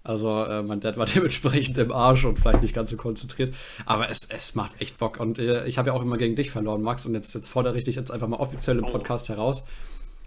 Also 0.06 0.44
äh, 0.44 0.62
mein 0.62 0.78
Dad 0.78 0.96
war 0.96 1.06
dementsprechend 1.14 1.76
im 1.78 1.90
Arsch 1.90 2.24
und 2.24 2.38
vielleicht 2.38 2.62
nicht 2.62 2.74
ganz 2.74 2.90
so 2.90 2.96
konzentriert. 2.96 3.54
Aber 3.86 4.08
es, 4.08 4.24
es 4.26 4.54
macht 4.54 4.80
echt 4.80 4.98
Bock. 4.98 5.18
Und 5.18 5.40
äh, 5.40 5.66
ich 5.66 5.78
habe 5.78 5.88
ja 5.88 5.94
auch 5.94 6.02
immer 6.02 6.16
gegen 6.16 6.36
dich 6.36 6.52
verloren, 6.52 6.80
Max. 6.80 7.04
Und 7.06 7.14
jetzt, 7.14 7.34
jetzt 7.34 7.48
fordere 7.48 7.76
ich 7.76 7.84
dich 7.84 7.96
jetzt 7.96 8.12
einfach 8.12 8.28
mal 8.28 8.36
offiziell 8.36 8.78
im 8.78 8.84
oh. 8.84 8.92
Podcast 8.92 9.28
heraus. 9.28 9.64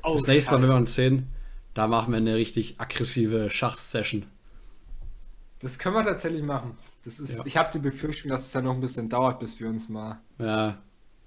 Oh, 0.04 0.14
das 0.14 0.28
nächste 0.28 0.52
Mal, 0.52 0.62
wenn 0.62 0.70
wir 0.70 0.76
uns 0.76 0.96
sehen, 0.96 1.30
da 1.74 1.88
machen 1.88 2.12
wir 2.12 2.18
eine 2.18 2.36
richtig 2.36 2.76
aggressive 2.80 3.50
Schachsession. 3.50 4.26
Das 5.60 5.80
können 5.80 5.96
wir 5.96 6.04
tatsächlich 6.04 6.44
machen. 6.44 6.78
Das 7.06 7.20
ist, 7.20 7.38
ja. 7.38 7.46
Ich 7.46 7.56
habe 7.56 7.72
die 7.72 7.80
Befürchtung, 7.80 8.30
dass 8.30 8.48
es 8.48 8.54
ja 8.54 8.62
noch 8.62 8.74
ein 8.74 8.82
bisschen 8.82 9.08
dauert, 9.08 9.40
bis 9.40 9.62
wir 9.62 9.70
uns 9.70 9.88
mal, 9.88 10.20
ja. 10.40 10.78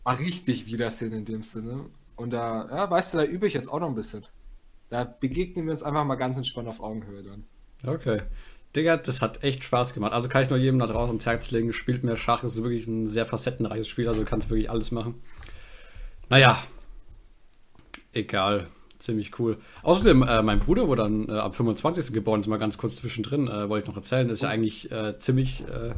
mal 0.04 0.16
richtig 0.16 0.66
wiedersehen 0.66 1.14
in 1.14 1.24
dem 1.24 1.42
Sinne. 1.42 1.86
Und 2.16 2.30
da, 2.30 2.68
ja, 2.68 2.90
weißt 2.90 3.14
du, 3.14 3.18
da 3.18 3.24
übe 3.24 3.46
ich 3.46 3.54
jetzt 3.54 3.72
auch 3.72 3.80
noch 3.80 3.88
ein 3.88 3.94
bisschen. 3.94 4.26
Da 4.90 5.04
begegnen 5.04 5.64
wir 5.64 5.72
uns 5.72 5.82
einfach 5.82 6.04
mal 6.04 6.16
ganz 6.16 6.36
entspannt 6.36 6.68
auf 6.68 6.80
Augenhöhe 6.80 7.22
dann. 7.22 7.44
Okay. 7.86 8.22
Digga, 8.74 8.96
das 8.96 9.20
hat 9.20 9.42
echt 9.42 9.64
Spaß 9.64 9.92
gemacht. 9.92 10.12
Also 10.12 10.28
kann 10.28 10.42
ich 10.42 10.50
nur 10.50 10.58
jedem 10.58 10.78
da 10.78 10.86
draußen 10.86 11.14
ins 11.14 11.26
Herz 11.26 11.50
legen, 11.50 11.72
spielt 11.72 12.04
mehr 12.04 12.16
Schach. 12.16 12.42
Es 12.42 12.56
ist 12.56 12.62
wirklich 12.62 12.86
ein 12.86 13.06
sehr 13.06 13.26
facettenreiches 13.26 13.88
Spiel, 13.88 14.08
also 14.08 14.20
du 14.20 14.26
kannst 14.26 14.48
wirklich 14.48 14.70
alles 14.70 14.92
machen. 14.92 15.14
Naja, 16.30 16.58
egal. 18.12 18.68
Ziemlich 18.98 19.38
cool. 19.40 19.58
Außerdem, 19.82 20.22
äh, 20.22 20.42
mein 20.42 20.60
Bruder 20.60 20.86
wurde 20.86 21.02
dann 21.02 21.28
äh, 21.28 21.32
am 21.32 21.52
25. 21.52 22.14
geboren, 22.14 22.40
ist 22.40 22.46
mal 22.46 22.58
ganz 22.58 22.78
kurz 22.78 22.96
zwischendrin, 22.96 23.48
äh, 23.48 23.68
wollte 23.68 23.84
ich 23.84 23.88
noch 23.88 23.96
erzählen. 23.96 24.30
Ist 24.30 24.42
ja 24.42 24.48
eigentlich 24.48 24.92
äh, 24.92 25.18
ziemlich 25.18 25.64
äh, 25.68 25.92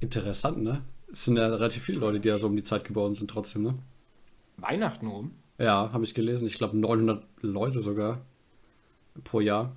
interessant, 0.00 0.62
ne? 0.62 0.82
Es 1.10 1.24
sind 1.24 1.38
ja 1.38 1.46
relativ 1.46 1.82
viele 1.82 2.00
Leute, 2.00 2.20
die 2.20 2.28
ja 2.28 2.36
so 2.36 2.48
um 2.48 2.56
die 2.56 2.62
Zeit 2.62 2.84
geboren 2.84 3.14
sind, 3.14 3.30
trotzdem, 3.30 3.62
ne? 3.62 3.74
Weihnachten 4.58 5.06
rum? 5.06 5.32
Ja, 5.58 5.90
habe 5.92 6.04
ich 6.04 6.14
gelesen. 6.14 6.46
Ich 6.46 6.54
glaube 6.54 6.76
900 6.76 7.24
Leute 7.40 7.80
sogar 7.80 8.20
pro 9.24 9.40
Jahr 9.40 9.74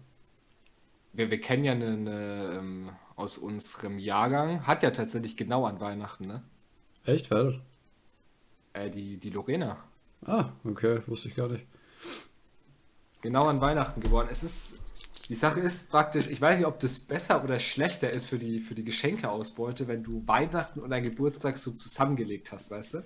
wir, 1.16 1.32
wir 1.32 1.42
kennen 1.42 1.64
ja 1.64 1.72
eine, 1.72 1.88
eine 1.88 2.58
ähm, 2.60 2.90
aus 3.16 3.38
unserem 3.38 3.98
Jahrgang, 4.00 4.68
hat 4.68 4.84
ja 4.84 4.92
tatsächlich 4.92 5.38
genau 5.38 5.66
an 5.66 5.80
Weihnachten, 5.80 6.26
ne? 6.26 6.44
Echt, 7.06 7.30
wer 7.32 7.54
äh, 8.76 8.90
die, 8.90 9.18
die 9.18 9.30
Lorena. 9.30 9.78
Ah, 10.26 10.50
okay, 10.64 11.02
wusste 11.08 11.30
ich 11.30 11.36
gar 11.36 11.48
nicht. 11.48 11.66
Genau 13.22 13.48
an 13.48 13.62
Weihnachten 13.62 14.02
geworden. 14.02 14.28
Es 14.32 14.44
ist, 14.44 14.80
die 15.30 15.36
Sache 15.36 15.60
ist 15.62 15.90
praktisch, 15.90 16.28
ich 16.28 16.42
weiß 16.42 16.58
nicht, 16.58 16.68
ob 16.68 16.80
das 16.80 17.00
besser 17.00 17.44
oder 17.44 17.60
schlechter 17.60 18.10
ist 18.10 18.26
für 18.26 18.38
die, 18.38 18.60
für 18.60 18.76
die 18.76 18.84
Geschenkeausbeute, 18.84 19.88
wenn 19.88 20.04
du 20.04 20.24
Weihnachten 20.28 20.80
und 20.80 20.90
dein 20.92 21.04
Geburtstag 21.04 21.58
so 21.58 21.72
zusammengelegt 21.72 22.52
hast, 22.52 22.70
weißt 22.70 22.96
du? 22.96 23.04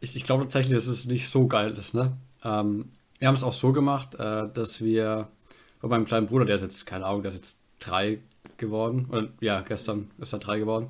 Ich, 0.00 0.16
ich 0.16 0.22
glaube 0.22 0.44
tatsächlich, 0.44 0.74
dass 0.74 0.86
es 0.86 1.06
nicht 1.06 1.28
so 1.28 1.48
geil 1.48 1.72
ist, 1.76 1.94
ne? 1.94 2.16
Ähm, 2.44 2.92
wir 3.18 3.26
haben 3.26 3.34
es 3.34 3.42
auch 3.42 3.52
so 3.52 3.72
gemacht, 3.72 4.14
äh, 4.14 4.48
dass 4.52 4.80
wir 4.80 5.28
bei 5.80 5.88
meinem 5.88 6.04
kleinen 6.04 6.26
Bruder, 6.26 6.44
der 6.44 6.56
ist 6.56 6.62
jetzt, 6.62 6.86
keine 6.86 7.06
Ahnung, 7.06 7.22
der 7.22 7.30
ist 7.30 7.36
jetzt 7.36 7.60
drei 7.80 8.18
geworden. 8.56 9.06
Oder 9.10 9.28
ja, 9.40 9.60
gestern 9.60 10.10
ist 10.18 10.32
er 10.32 10.38
drei 10.38 10.58
geworden. 10.58 10.88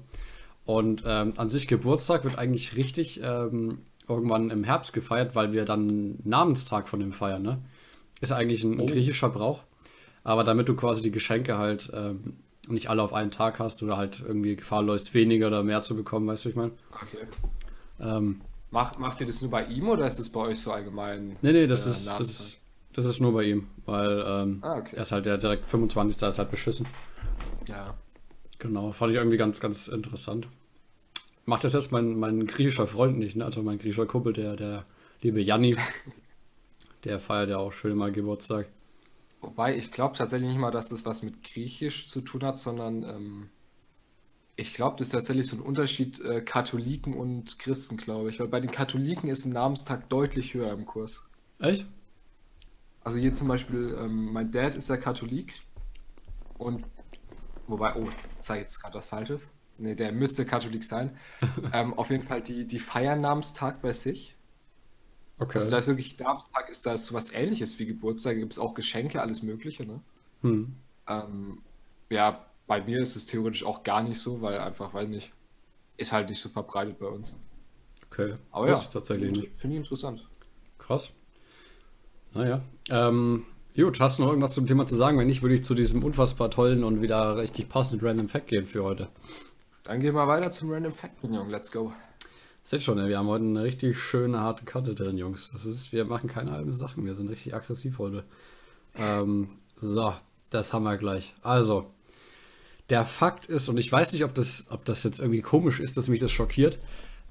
Und 0.64 1.02
ähm, 1.07 1.35
an 1.37 1.49
sich 1.49 1.66
Geburtstag 1.66 2.25
wird 2.25 2.38
eigentlich 2.38 2.76
richtig 2.76 3.21
ähm, 3.23 3.78
irgendwann 4.07 4.50
im 4.50 4.64
Herbst 4.64 4.92
gefeiert, 4.92 5.35
weil 5.35 5.52
wir 5.52 5.64
dann 5.64 6.18
Namenstag 6.25 6.88
von 6.88 7.00
dem 7.00 7.12
feiern, 7.12 7.42
ne? 7.42 7.59
Ist 8.21 8.33
eigentlich 8.33 8.64
ein, 8.64 8.80
oh. 8.80 8.87
griechischer 8.87 9.28
Brauch. 9.28 9.64
Aber 10.25 10.45
damit 10.45 10.68
du 10.68 10.75
quasi 10.75 11.02
die 11.02 11.11
Geschenke 11.11 11.57
halt 11.57 11.90
ähm, 11.95 12.37
nicht 12.68 12.90
alle 12.90 13.02
auf 13.02 13.12
einen 13.12 13.30
Tag 13.30 13.59
hast 13.59 13.83
oder 13.83 13.97
halt 13.97 14.23
irgendwie 14.26 14.57
Gefahr 14.57 14.83
läufst, 14.83 15.14
weniger 15.14 15.47
oder 15.47 15.62
mehr 15.62 15.83
zu 15.83 15.95
bekommen, 15.95 16.26
weißt 16.26 16.45
du, 16.45 16.49
ich 16.50 16.57
meine? 16.57 16.73
Okay. 16.90 17.26
Ähm, 18.00 18.40
Macht, 18.71 18.99
macht 18.99 19.21
ihr 19.21 19.26
das 19.26 19.40
nur 19.40 19.50
bei 19.50 19.64
ihm 19.64 19.88
oder 19.88 20.07
ist 20.07 20.18
es 20.18 20.28
bei 20.28 20.40
euch 20.40 20.61
so 20.61 20.73
allgemein? 20.73 21.37
Nee, 21.40 21.52
nee, 21.52 21.66
das, 21.66 21.87
äh, 21.87 21.90
ist, 21.90 22.07
das, 22.07 22.21
ist, 22.21 22.62
das 22.99 23.07
ist 23.07 23.21
nur 23.21 23.33
bei 23.33 23.45
ihm, 23.45 23.69
weil 23.87 24.25
ähm, 24.26 24.59
Ah, 24.62 24.78
okay. 24.78 24.97
er 24.97 25.02
ist 25.02 25.12
halt 25.12 25.25
der 25.25 25.38
direkt 25.38 25.67
25. 25.67 26.21
ist 26.21 26.38
halt 26.40 26.50
beschissen. 26.50 26.85
Ja. 27.69 27.95
Genau, 28.59 28.90
fand 28.90 29.12
ich 29.12 29.19
irgendwie 29.19 29.37
ganz, 29.37 29.61
ganz 29.61 29.87
interessant. 29.87 30.49
Macht 31.47 31.62
das 31.62 31.75
jetzt 31.75 31.93
mein, 31.93 32.19
mein 32.19 32.49
griechischer 32.49 32.88
Freund 32.88 33.17
nicht, 33.17 33.37
ne? 33.37 33.45
Also 33.45 33.62
mein 33.62 33.78
griechischer 33.78 34.07
Kumpel, 34.07 34.33
der, 34.33 34.57
der 34.57 34.85
liebe 35.23 35.40
Janni, 35.40 35.76
der 37.05 37.21
feiert 37.21 37.50
ja 37.50 37.59
auch 37.59 37.73
schön 37.73 37.97
mal 37.97 38.11
Geburtstag. 38.11 38.67
Wobei, 39.43 39.76
ich 39.76 39.93
glaube 39.93 40.17
tatsächlich 40.17 40.49
nicht 40.49 40.59
mal, 40.59 40.73
dass 40.73 40.88
das 40.88 41.07
was 41.07 41.23
mit 41.23 41.45
Griechisch 41.45 42.09
zu 42.09 42.21
tun 42.21 42.43
hat, 42.43 42.59
sondern 42.59 43.05
ähm, 43.05 43.49
ich 44.57 44.75
glaube, 44.75 44.97
das 44.99 45.07
ist 45.07 45.12
tatsächlich 45.12 45.47
so 45.47 45.55
ein 45.55 45.62
Unterschied 45.62 46.19
äh, 46.19 46.40
Katholiken 46.40 47.14
und 47.14 47.61
Christen, 47.61 47.97
glaube 47.97 48.31
ich. 48.31 48.40
Weil 48.40 48.49
bei 48.49 48.59
den 48.59 48.73
Katholiken 48.73 49.28
ist 49.31 49.45
ein 49.45 49.52
Namenstag 49.52 50.09
deutlich 50.09 50.55
höher 50.55 50.73
im 50.73 50.85
Kurs. 50.85 51.23
Echt? 51.61 51.87
Also 53.09 53.21
hier 53.21 53.35
zum 53.35 53.49
Beispiel, 53.49 53.97
ähm, 53.99 54.35
mein 54.35 54.53
Dad 54.53 54.75
ist 54.75 54.91
ja 54.91 54.99
Katholik 54.99 55.55
und 56.59 56.85
wobei, 57.67 57.95
oh, 57.97 58.07
sage 58.38 58.61
jetzt 58.61 58.79
gerade 58.79 58.99
was 58.99 59.07
Falsches. 59.07 59.50
Ne, 59.79 59.97
der 59.97 60.12
müsste 60.12 60.45
Katholik 60.45 60.85
sein. 60.85 61.17
ähm, 61.73 61.95
auf 61.95 62.11
jeden 62.11 62.25
Fall, 62.25 62.43
die, 62.43 62.67
die 62.67 62.79
feiern 62.79 63.23
Namenstag 63.23 63.81
bei 63.81 63.95
sich. 63.95 64.37
Okay. 65.38 65.57
Also 65.57 65.71
da 65.71 65.79
ist 65.79 65.87
wirklich 65.87 66.19
Namenstag 66.19 66.69
ist 66.69 66.85
da 66.85 66.99
so 66.99 67.15
was 67.15 67.33
ähnliches 67.33 67.79
wie 67.79 67.87
Geburtstag, 67.87 68.37
gibt 68.37 68.53
es 68.53 68.59
auch 68.59 68.75
Geschenke, 68.75 69.23
alles 69.23 69.43
Mögliche, 69.43 69.87
ne? 69.87 70.03
hm. 70.43 70.75
Ähm, 71.07 71.62
ja, 72.11 72.45
bei 72.67 72.83
mir 72.83 73.00
ist 73.00 73.17
es 73.17 73.25
theoretisch 73.25 73.65
auch 73.65 73.85
gar 73.85 74.03
nicht 74.03 74.19
so, 74.19 74.43
weil 74.43 74.59
einfach, 74.59 74.93
weiß 74.93 75.09
nicht, 75.09 75.33
ist 75.97 76.12
halt 76.12 76.29
nicht 76.29 76.43
so 76.43 76.50
verbreitet 76.50 76.99
bei 76.99 77.07
uns. 77.07 77.37
Okay. 78.11 78.35
Aber 78.50 78.69
Wusste 78.69 78.83
ja, 78.83 78.88
ich 78.88 78.93
tatsächlich 78.93 79.31
finde 79.31 79.47
ich, 79.47 79.59
finde 79.59 79.77
ich 79.77 79.79
interessant. 79.79 80.29
Krass. 80.77 81.11
Naja. 82.35 82.61
Ähm, 82.91 83.45
gut, 83.77 84.01
hast 84.01 84.19
du 84.19 84.23
noch 84.23 84.31
irgendwas 84.31 84.55
zum 84.55 84.67
Thema 84.67 84.87
zu 84.87 84.97
sagen? 84.97 85.19
Wenn 85.19 85.27
nicht, 85.27 85.43
würde 85.43 85.55
ich 85.55 85.65
zu 85.65 85.75
diesem 85.75 86.03
unfassbar 86.05 86.51
tollen 86.51 86.85
und 86.85 87.03
wieder 87.03 87.37
richtig 87.37 87.69
passenden 87.69 88.07
Random 88.07 88.29
Fact 88.29 88.49
gehen 88.49 88.67
für 88.67 88.85
heute. 88.85 89.09
Dann 89.85 90.01
gehen 90.01 90.15
wir 90.15 90.29
weiter 90.29 90.51
zum 90.51 90.71
Random 90.71 90.93
Fact, 90.93 91.23
Junge. 91.23 91.51
Let's 91.51 91.73
go. 91.73 91.93
Seht 92.63 92.83
schon, 92.83 92.99
ey, 92.99 93.09
wir 93.09 93.19
haben 93.19 93.29
heute 93.29 93.45
eine 93.45 93.63
richtig 93.63 93.99
schöne, 93.99 94.41
harte 94.41 94.67
Karte 94.67 94.95
drin, 94.95 95.17
Jungs. 95.17 95.51
Das 95.53 95.65
ist, 95.65 95.93
wir 95.93 96.05
machen 96.05 96.29
keine 96.29 96.53
halben 96.53 96.75
Sachen, 96.75 97.07
wir 97.07 97.15
sind 97.15 97.31
richtig 97.31 97.55
aggressiv 97.55 97.99
heute. 97.99 98.25
Ähm, 98.99 99.49
so, 99.81 100.13
das 100.51 100.75
haben 100.75 100.83
wir 100.83 100.99
gleich. 100.99 101.35
Also, 101.41 101.87
der 102.91 103.07
Fakt 103.07 103.47
ist, 103.47 103.71
und 103.71 103.79
ich 103.79 103.91
weiß 103.91 104.13
nicht, 104.13 104.25
ob 104.25 104.35
das, 104.35 104.67
ob 104.69 104.85
das 104.85 105.03
jetzt 105.05 105.19
irgendwie 105.19 105.41
komisch 105.41 105.81
ist, 105.81 105.97
dass 105.97 106.09
mich 106.09 106.21
das 106.21 106.31
schockiert, 106.31 106.79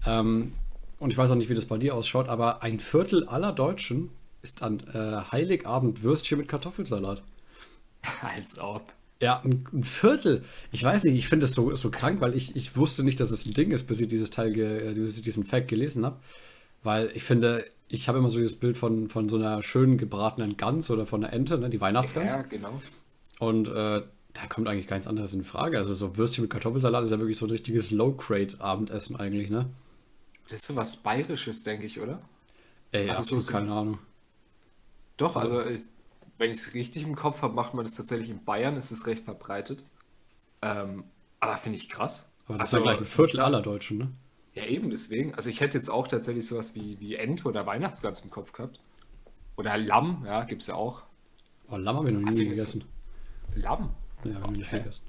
ähm, 0.08 0.54
und 0.98 1.12
ich 1.12 1.18
weiß 1.18 1.30
auch 1.30 1.36
nicht, 1.36 1.50
wie 1.50 1.54
das 1.54 1.66
bei 1.66 1.78
dir 1.78 1.94
ausschaut, 1.94 2.28
aber 2.28 2.64
ein 2.64 2.80
Viertel 2.80 3.28
aller 3.28 3.52
Deutschen 3.52 4.10
ist 4.48 4.64
an 4.64 4.80
äh, 4.94 5.22
Heiligabend 5.32 6.04
Würstchen 6.04 6.38
mit 6.40 6.48
Kartoffelsalat. 6.48 7.22
Als 8.22 8.58
ob. 8.60 8.92
Ja, 9.22 9.42
ein, 9.44 9.68
ein 9.74 9.84
Viertel. 9.84 10.44
Ich 10.72 10.84
weiß 10.84 11.04
nicht, 11.06 11.16
ich 11.18 11.28
finde 11.28 11.46
das 11.46 11.54
so, 11.54 11.76
so 11.76 11.90
krank, 11.90 12.22
weil 12.22 12.36
ich, 12.36 12.56
ich 12.56 12.76
wusste 12.76 13.04
nicht, 13.04 13.20
dass 13.20 13.32
es 13.32 13.46
ein 13.46 13.54
Ding 13.54 13.72
ist, 13.72 13.88
bis 13.88 14.00
ich 14.00 14.08
dieses 14.08 14.30
Teil, 14.30 14.54
ge, 14.54 14.92
äh, 14.92 14.94
bis 14.94 15.18
ich 15.18 15.24
diesen 15.24 15.44
Fact 15.44 15.68
gelesen 15.68 16.06
habe. 16.06 16.18
Weil 16.84 17.12
ich 17.16 17.24
finde, 17.24 17.66
ich 17.88 18.08
habe 18.08 18.20
immer 18.20 18.30
so 18.30 18.38
dieses 18.38 18.58
Bild 18.60 18.78
von, 18.78 19.10
von 19.10 19.28
so 19.28 19.36
einer 19.38 19.64
schönen 19.64 19.98
gebratenen 19.98 20.56
Gans 20.56 20.90
oder 20.92 21.06
von 21.06 21.24
einer 21.24 21.34
Ente, 21.34 21.58
ne, 21.58 21.70
die 21.70 21.82
Weihnachtsgans. 21.82 22.32
Ja, 22.32 22.42
genau. 22.44 22.80
Und 23.40 23.68
äh, 23.70 24.04
da 24.34 24.46
kommt 24.50 24.68
eigentlich 24.68 24.88
ganz 24.88 25.08
anderes 25.08 25.34
in 25.34 25.44
Frage. 25.44 25.78
Also 25.80 25.94
so 25.96 26.16
Würstchen 26.16 26.44
mit 26.44 26.52
Kartoffelsalat 26.52 27.04
ist 27.04 27.12
ja 27.12 27.20
wirklich 27.20 27.38
so 27.40 27.48
ein 27.48 27.52
richtiges 27.52 27.90
Low-Grade-Abendessen 27.92 29.16
eigentlich, 29.16 29.50
ne? 29.50 29.66
Das 30.48 30.60
ist 30.60 30.68
so 30.68 30.76
was 30.76 30.96
Bayerisches, 30.98 31.64
denke 31.64 31.88
ich, 31.88 32.00
oder? 32.00 32.22
Ey, 32.92 33.10
Also 33.10 33.22
absolut 33.22 33.44
so- 33.46 33.52
keine 33.52 33.72
Ahnung. 33.72 34.00
Doch, 35.18 35.36
also 35.36 35.66
ich, 35.66 35.82
wenn 36.38 36.52
ich 36.52 36.58
es 36.58 36.74
richtig 36.74 37.04
im 37.04 37.16
Kopf 37.16 37.42
habe, 37.42 37.54
macht 37.54 37.74
man 37.74 37.84
das 37.86 37.96
tatsächlich 37.96 38.30
in 38.30 38.44
Bayern, 38.44 38.78
ist 38.78 38.92
es 38.92 39.08
recht 39.08 39.26
verbreitet. 39.26 39.84
Ähm, 40.62 41.04
aber 41.40 41.58
finde 41.58 41.78
ich 41.78 41.90
krass. 41.90 42.28
Aber 42.48 42.58
das 42.58 42.74
Also, 42.74 42.78
ist 42.78 42.86
ja 42.86 42.92
gleich 42.92 43.00
ein 43.00 43.06
Viertel 43.06 43.40
aller 43.42 43.62
Deutschen, 43.62 43.98
ne? 43.98 44.12
Ja, 44.54 44.64
eben 44.66 44.90
deswegen. 44.90 45.36
Also 45.36 45.50
ich 45.50 45.60
hätte 45.62 45.78
jetzt 45.78 45.90
auch 45.90 46.08
tatsächlich 46.08 46.48
sowas 46.48 46.74
wie, 46.76 47.00
wie 47.00 47.16
Ente 47.16 47.48
oder 47.48 47.66
Weihnachtsgans 47.66 48.22
im 48.22 48.30
Kopf 48.32 48.54
gehabt. 48.54 48.80
Oder 49.56 49.78
Lamm, 49.78 50.24
ja, 50.26 50.44
gibt 50.46 50.62
es 50.64 50.68
ja 50.68 50.76
auch. 50.76 51.04
Oh, 51.70 51.78
Lamm 51.78 51.98
habe 51.98 52.10
ich 52.10 52.16
noch 52.16 52.32
nie 52.32 52.38
wie- 52.40 52.50
gegessen. 52.50 52.84
Lamm, 53.56 53.90
Nee, 54.24 54.34
habe 54.34 54.40
ich 54.46 54.50
noch 54.52 54.58
nicht 54.58 54.68
Okay. 54.68 54.80
gegessen. 54.80 55.04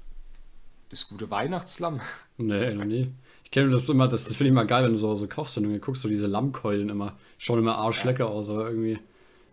das 0.89 1.07
gute 1.07 1.29
Weihnachtslamm. 1.29 2.01
Nee, 2.37 2.73
noch 2.73 2.85
nie. 2.85 3.11
Ich 3.43 3.51
kenne 3.51 3.69
das 3.71 3.87
immer, 3.89 4.07
das, 4.07 4.25
das 4.25 4.37
finde 4.37 4.47
ich 4.49 4.51
immer 4.51 4.65
geil, 4.65 4.85
wenn 4.85 4.91
du 4.93 4.97
so, 4.97 5.13
so 5.15 5.27
Kochsendungen 5.27 5.81
guckst, 5.81 6.01
so 6.01 6.07
diese 6.09 6.25
Lammkeulen 6.27 6.89
immer. 6.89 7.15
Schauen 7.37 7.59
immer 7.59 7.77
arschlecker 7.77 8.27
aus, 8.27 8.49
aber 8.49 8.69
irgendwie, 8.69 8.97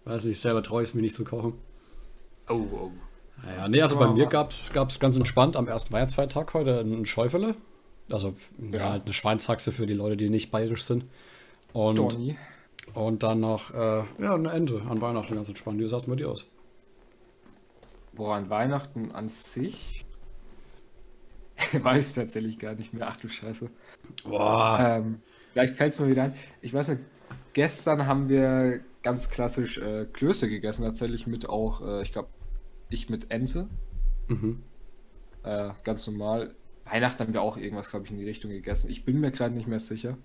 weiß 0.06 0.24
nicht, 0.24 0.40
selber 0.40 0.62
traue 0.62 0.82
ich 0.82 0.90
es 0.90 0.94
mir 0.94 1.02
nicht 1.02 1.14
zu 1.14 1.24
kochen. 1.24 1.54
Oh, 2.48 2.54
oh. 2.72 2.90
Naja, 3.44 3.68
nee, 3.68 3.82
also 3.82 3.98
bei 3.98 4.08
mir 4.08 4.26
gab 4.26 4.50
es 4.50 4.70
ganz 4.72 5.16
entspannt 5.16 5.56
am 5.56 5.68
ersten 5.68 5.92
Weihnachtsfeiertag 5.92 6.54
heute 6.54 6.80
ein 6.80 7.04
Schäufele. 7.06 7.54
Also 8.10 8.34
ja. 8.58 8.78
Ja. 8.78 8.90
halt 8.90 9.04
eine 9.04 9.12
Schweinshaxe 9.12 9.72
für 9.72 9.86
die 9.86 9.94
Leute, 9.94 10.16
die 10.16 10.30
nicht 10.30 10.50
bayerisch 10.50 10.84
sind. 10.84 11.04
Und, 11.72 11.98
Donny. 11.98 12.36
und 12.94 13.22
dann 13.22 13.40
noch 13.40 13.74
äh, 13.74 14.04
ja, 14.18 14.34
eine 14.34 14.50
Ente 14.50 14.82
an 14.88 15.00
Weihnachten 15.00 15.34
ganz 15.34 15.48
entspannt. 15.48 15.78
Wie 15.80 15.86
sah 15.86 15.96
es 15.96 16.06
bei 16.06 16.14
dir 16.14 16.30
aus? 16.30 16.46
Boah, 18.14 18.36
an 18.36 18.48
Weihnachten 18.48 19.10
an 19.12 19.28
sich. 19.28 20.06
Weiß 21.72 22.14
tatsächlich 22.14 22.58
gar 22.58 22.74
nicht 22.74 22.94
mehr. 22.94 23.08
Ach 23.10 23.16
du 23.16 23.28
Scheiße. 23.28 23.68
Boah. 24.24 24.78
Ähm, 24.80 25.20
vielleicht 25.52 25.76
fällt 25.76 25.94
es 25.94 26.00
mir 26.00 26.08
wieder 26.08 26.24
ein. 26.24 26.34
Ich 26.62 26.72
weiß 26.72 26.88
nicht, 26.88 27.00
gestern 27.52 28.06
haben 28.06 28.28
wir 28.28 28.80
ganz 29.06 29.30
klassisch 29.30 29.78
äh, 29.78 30.04
Klöße 30.12 30.48
gegessen, 30.48 30.82
tatsächlich 30.82 31.28
mit 31.28 31.48
auch, 31.48 31.80
äh, 31.80 32.02
ich 32.02 32.10
glaube, 32.10 32.28
ich 32.90 33.08
mit 33.08 33.30
Ente. 33.30 33.68
Mhm. 34.26 34.64
Äh, 35.44 35.70
ganz 35.84 36.04
normal. 36.08 36.56
Weihnachten 36.84 37.20
haben 37.20 37.32
wir 37.32 37.40
auch 37.40 37.56
irgendwas, 37.56 37.90
glaube 37.90 38.04
ich, 38.04 38.10
in 38.10 38.18
die 38.18 38.24
Richtung 38.24 38.50
gegessen. 38.50 38.90
Ich 38.90 39.04
bin 39.04 39.20
mir 39.20 39.30
gerade 39.30 39.54
nicht 39.54 39.68
mehr 39.68 39.78
sicher. 39.78 40.18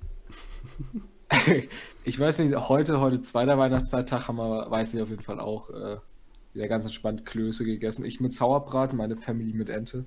ich 2.06 2.20
weiß 2.20 2.40
nicht, 2.40 2.56
heute, 2.56 3.00
heute 3.00 3.22
zweiter 3.22 3.60
Weihnachtsfeiertag 3.60 4.28
haben 4.28 4.38
wir, 4.38 4.72
weiß 4.72 4.96
ich 4.96 5.02
auf 5.04 5.10
jeden 5.10 5.22
Fall 5.22 5.40
auch, 5.40 5.70
äh, 5.70 5.98
wieder 6.54 6.68
ganz 6.68 6.86
entspannt 6.86 7.24
Klöße 7.24 7.64
gegessen. 7.64 8.04
Ich 8.04 8.20
mit 8.20 8.34
Sauerbraten, 8.34 8.98
meine 8.98 9.16
Family 9.16 9.54
mit 9.54 9.70
Ente. 9.70 10.06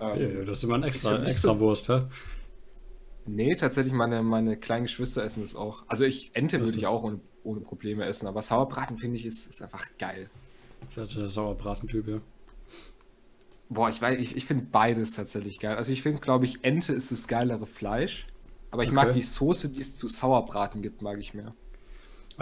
Ähm, 0.00 0.38
Ja, 0.38 0.44
das 0.44 0.58
ist 0.58 0.64
immer 0.64 0.74
ein 0.74 0.82
extra, 0.82 1.24
extra 1.26 1.56
Wurst, 1.60 1.88
hä? 1.88 2.02
Nee, 3.28 3.54
tatsächlich, 3.56 3.92
meine, 3.92 4.22
meine 4.22 4.56
kleinen 4.56 4.84
Geschwister 4.84 5.22
essen 5.22 5.42
es 5.42 5.54
auch. 5.54 5.82
Also 5.86 6.04
ich, 6.04 6.30
Ente 6.34 6.60
würde 6.60 6.76
ich 6.76 6.86
auch 6.86 7.02
ohne, 7.02 7.20
ohne 7.44 7.60
Probleme 7.60 8.04
essen, 8.04 8.26
aber 8.26 8.42
Sauerbraten 8.42 8.96
finde 8.96 9.16
ich 9.16 9.26
ist, 9.26 9.46
ist 9.46 9.62
einfach 9.62 9.84
geil. 9.98 10.30
Das 10.94 11.08
ist 11.08 11.16
der 11.16 11.28
Sauerbratentyp, 11.28 12.08
ja. 12.08 12.20
Boah, 13.68 13.90
ich 13.90 14.00
weiß, 14.00 14.18
ich, 14.18 14.36
ich 14.36 14.46
finde 14.46 14.66
beides 14.72 15.12
tatsächlich 15.12 15.58
geil. 15.58 15.76
Also 15.76 15.92
ich 15.92 16.02
finde, 16.02 16.20
glaube 16.20 16.46
ich, 16.46 16.64
Ente 16.64 16.94
ist 16.94 17.12
das 17.12 17.28
geilere 17.28 17.66
Fleisch. 17.66 18.26
Aber 18.70 18.84
ich 18.84 18.92
mag 18.92 19.08
Okay. 19.08 19.18
die 19.18 19.22
Soße, 19.22 19.68
die 19.70 19.80
es 19.80 19.96
zu 19.96 20.08
Sauerbraten 20.08 20.80
gibt, 20.80 21.02
mag 21.02 21.18
ich 21.18 21.34
mehr. 21.34 21.50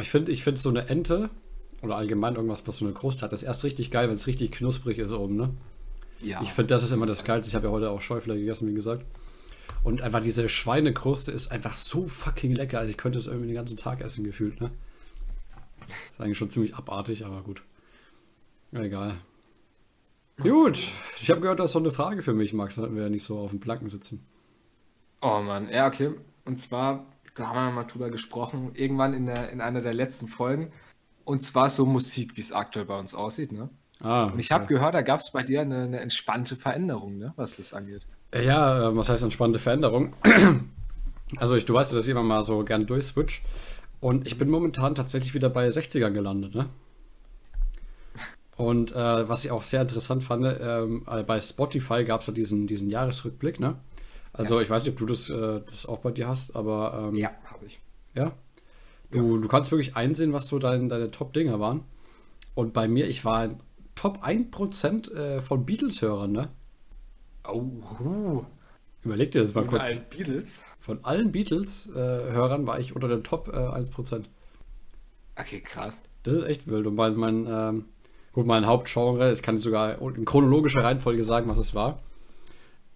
Ich 0.00 0.10
finde, 0.10 0.30
ich 0.30 0.44
finde 0.44 0.60
so 0.60 0.68
eine 0.68 0.88
Ente 0.88 1.30
oder 1.82 1.96
allgemein 1.96 2.34
irgendwas, 2.36 2.66
was 2.66 2.76
so 2.76 2.84
eine 2.84 2.94
Kruste 2.94 3.22
hat, 3.22 3.32
ist 3.32 3.42
erst 3.42 3.64
richtig 3.64 3.90
geil, 3.90 4.08
wenn 4.08 4.14
es 4.14 4.26
richtig 4.26 4.52
knusprig 4.52 4.98
ist 4.98 5.12
oben, 5.12 5.34
ne? 5.36 5.50
Ja. 6.20 6.40
Ich 6.42 6.52
finde, 6.52 6.68
das 6.68 6.82
ist 6.82 6.92
immer 6.92 7.06
das 7.06 7.24
Geilste. 7.24 7.48
Ich 7.48 7.54
habe 7.54 7.66
ja 7.66 7.72
heute 7.72 7.90
auch 7.90 8.00
Schäufler 8.00 8.36
gegessen, 8.36 8.68
wie 8.68 8.74
gesagt. 8.74 9.04
Und 9.86 10.02
einfach 10.02 10.20
diese 10.20 10.48
Schweinekruste 10.48 11.30
ist 11.30 11.52
einfach 11.52 11.76
so 11.76 12.08
fucking 12.08 12.52
lecker. 12.52 12.80
Also 12.80 12.90
ich 12.90 12.96
könnte 12.96 13.20
es 13.20 13.28
irgendwie 13.28 13.46
den 13.46 13.54
ganzen 13.54 13.76
Tag 13.76 14.00
essen, 14.00 14.24
gefühlt, 14.24 14.60
ne? 14.60 14.72
Ist 16.10 16.20
eigentlich 16.20 16.36
schon 16.36 16.50
ziemlich 16.50 16.74
abartig, 16.74 17.24
aber 17.24 17.42
gut. 17.42 17.62
Egal. 18.72 19.18
Gut, 20.40 20.82
ich 21.22 21.30
habe 21.30 21.40
gehört, 21.40 21.60
du 21.60 21.62
hast 21.62 21.74
noch 21.74 21.82
eine 21.82 21.92
Frage 21.92 22.22
für 22.22 22.34
mich, 22.34 22.52
Max, 22.52 22.74
damit 22.74 22.96
wir 22.96 23.04
ja 23.04 23.08
nicht 23.08 23.22
so 23.22 23.38
auf 23.38 23.50
dem 23.50 23.60
Planken 23.60 23.88
sitzen. 23.88 24.26
Oh 25.22 25.40
Mann, 25.40 25.70
ja, 25.70 25.86
okay. 25.86 26.10
Und 26.44 26.58
zwar, 26.58 27.06
da 27.36 27.46
haben 27.46 27.66
wir 27.66 27.70
mal 27.70 27.84
drüber 27.84 28.10
gesprochen, 28.10 28.72
irgendwann 28.74 29.14
in, 29.14 29.26
der, 29.26 29.50
in 29.50 29.60
einer 29.60 29.82
der 29.82 29.94
letzten 29.94 30.26
Folgen. 30.26 30.72
Und 31.24 31.44
zwar 31.44 31.70
so 31.70 31.86
Musik, 31.86 32.36
wie 32.36 32.40
es 32.40 32.50
aktuell 32.50 32.86
bei 32.86 32.98
uns 32.98 33.14
aussieht, 33.14 33.52
ne? 33.52 33.70
Ah, 34.00 34.24
Und 34.24 34.40
ich 34.40 34.50
habe 34.50 34.66
gehört, 34.66 34.94
da 34.94 35.02
gab 35.02 35.20
es 35.20 35.30
bei 35.30 35.44
dir 35.44 35.60
eine, 35.60 35.84
eine 35.84 36.00
entspannte 36.00 36.56
Veränderung, 36.56 37.18
ne? 37.18 37.34
Was 37.36 37.58
das 37.58 37.72
angeht. 37.72 38.04
Ja, 38.34 38.88
äh, 38.88 38.96
was 38.96 39.08
heißt 39.08 39.22
entspannte 39.22 39.58
Veränderung? 39.58 40.14
Also 41.38 41.56
ich, 41.56 41.64
du 41.64 41.74
weißt 41.74 41.90
ja, 41.90 41.96
dass 41.96 42.04
ich 42.04 42.12
immer 42.12 42.22
mal 42.22 42.44
so 42.44 42.62
gerne 42.62 42.84
durchswitch. 42.84 43.42
Und 43.98 44.28
ich 44.28 44.38
bin 44.38 44.48
momentan 44.48 44.94
tatsächlich 44.94 45.34
wieder 45.34 45.48
bei 45.48 45.68
60ern 45.68 46.12
gelandet, 46.12 46.54
ne? 46.54 46.68
Und 48.56 48.92
äh, 48.92 49.28
was 49.28 49.44
ich 49.44 49.50
auch 49.50 49.64
sehr 49.64 49.82
interessant 49.82 50.22
fand, 50.22 50.46
ähm, 50.60 51.04
äh, 51.10 51.24
bei 51.24 51.40
Spotify 51.40 52.04
gab 52.04 52.20
es 52.20 52.28
ja 52.28 52.32
diesen, 52.32 52.68
diesen 52.68 52.90
Jahresrückblick, 52.90 53.58
ne? 53.58 53.74
Also 54.32 54.60
ich 54.60 54.70
weiß 54.70 54.84
nicht, 54.84 54.92
ob 54.92 54.98
du 54.98 55.06
das, 55.06 55.28
äh, 55.28 55.60
das 55.66 55.86
auch 55.86 55.98
bei 55.98 56.10
dir 56.10 56.28
hast, 56.28 56.54
aber 56.54 57.08
ähm, 57.08 57.16
habe 57.44 57.66
ich. 57.66 57.80
ja. 58.14 58.32
Du, 59.10 59.38
du 59.38 59.48
kannst 59.48 59.70
wirklich 59.70 59.96
einsehen, 59.96 60.32
was 60.32 60.46
so 60.46 60.58
dein, 60.58 60.88
deine 60.88 61.10
Top-Dinger 61.10 61.60
waren. 61.60 61.84
Und 62.54 62.72
bei 62.72 62.88
mir, 62.88 63.08
ich 63.08 63.24
war 63.24 63.40
ein 63.40 63.60
Top 63.94 64.24
1% 64.24 65.12
äh, 65.12 65.40
von 65.40 65.64
Beatles-Hörern, 65.64 66.32
ne? 66.32 66.48
Oh. 67.48 68.44
Überleg 69.04 69.30
dir 69.30 69.42
das 69.42 69.54
mal 69.54 69.62
Von 69.62 69.70
kurz. 69.70 69.84
allen 69.84 70.04
Beatles. 70.10 70.62
Von 70.80 71.04
allen 71.04 71.32
Beatles-Hörern 71.32 72.66
war 72.66 72.78
ich 72.80 72.94
unter 72.94 73.08
den 73.08 73.24
Top 73.24 73.48
äh, 73.48 73.56
1%. 73.56 74.24
Okay, 75.36 75.60
krass. 75.60 76.02
Das 76.22 76.34
ist 76.34 76.42
echt 76.44 76.66
wild. 76.66 76.86
Und 76.86 76.94
mein, 76.96 77.14
mein, 77.14 77.46
ähm, 77.48 77.84
gut, 78.32 78.46
mein 78.46 78.66
Hauptgenre, 78.66 79.32
ich 79.32 79.42
kann 79.42 79.58
sogar 79.58 80.00
in 80.00 80.24
chronologischer 80.24 80.82
Reihenfolge 80.82 81.24
sagen, 81.24 81.48
was 81.48 81.58
es 81.58 81.74
war. 81.74 82.00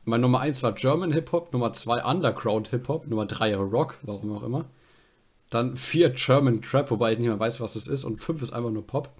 Mein 0.04 0.22
Nummer 0.22 0.40
1 0.40 0.62
war 0.62 0.72
German 0.72 1.12
Hip-Hop, 1.12 1.52
Nummer 1.52 1.72
2 1.72 2.04
Underground 2.04 2.68
Hip-Hop, 2.68 3.06
Nummer 3.06 3.26
3 3.26 3.54
Rock, 3.56 3.98
warum 4.02 4.32
auch 4.36 4.42
immer. 4.42 4.64
Dann 5.50 5.76
4 5.76 6.10
German 6.10 6.62
Trap, 6.62 6.90
wobei 6.90 7.12
ich 7.12 7.18
nicht 7.18 7.28
mehr 7.28 7.38
weiß, 7.38 7.60
was 7.60 7.74
das 7.74 7.86
ist. 7.86 8.04
Und 8.04 8.16
5 8.16 8.42
ist 8.42 8.52
einfach 8.52 8.70
nur 8.70 8.86
Pop. 8.86 9.10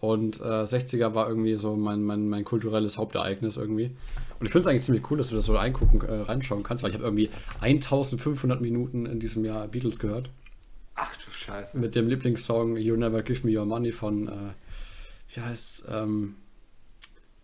Und 0.00 0.40
äh, 0.40 0.62
60er 0.62 1.14
war 1.14 1.28
irgendwie 1.28 1.56
so 1.56 1.74
mein, 1.74 2.04
mein, 2.04 2.28
mein 2.28 2.44
kulturelles 2.44 2.98
Hauptereignis 2.98 3.56
irgendwie. 3.56 3.90
Und 4.38 4.46
ich 4.46 4.52
finde 4.52 4.60
es 4.60 4.66
eigentlich 4.68 4.84
ziemlich 4.84 5.10
cool, 5.10 5.18
dass 5.18 5.30
du 5.30 5.36
das 5.36 5.46
so 5.46 5.56
eingucken, 5.56 6.00
äh, 6.02 6.22
reinschauen 6.22 6.62
kannst, 6.62 6.84
weil 6.84 6.90
ich 6.90 6.94
habe 6.94 7.04
irgendwie 7.04 7.30
1500 7.60 8.60
Minuten 8.60 9.06
in 9.06 9.18
diesem 9.18 9.44
Jahr 9.44 9.66
Beatles 9.66 9.98
gehört. 9.98 10.30
Ach 10.94 11.12
du 11.16 11.32
Scheiße. 11.32 11.78
Mit 11.78 11.96
dem 11.96 12.08
Lieblingssong 12.08 12.76
You 12.76 12.96
Never 12.96 13.22
Give 13.22 13.46
Me 13.46 13.58
Your 13.58 13.66
Money 13.66 13.90
von, 13.90 14.28
äh, 14.28 14.52
wie 15.34 15.40
heißt 15.40 15.86
ähm, 15.90 16.36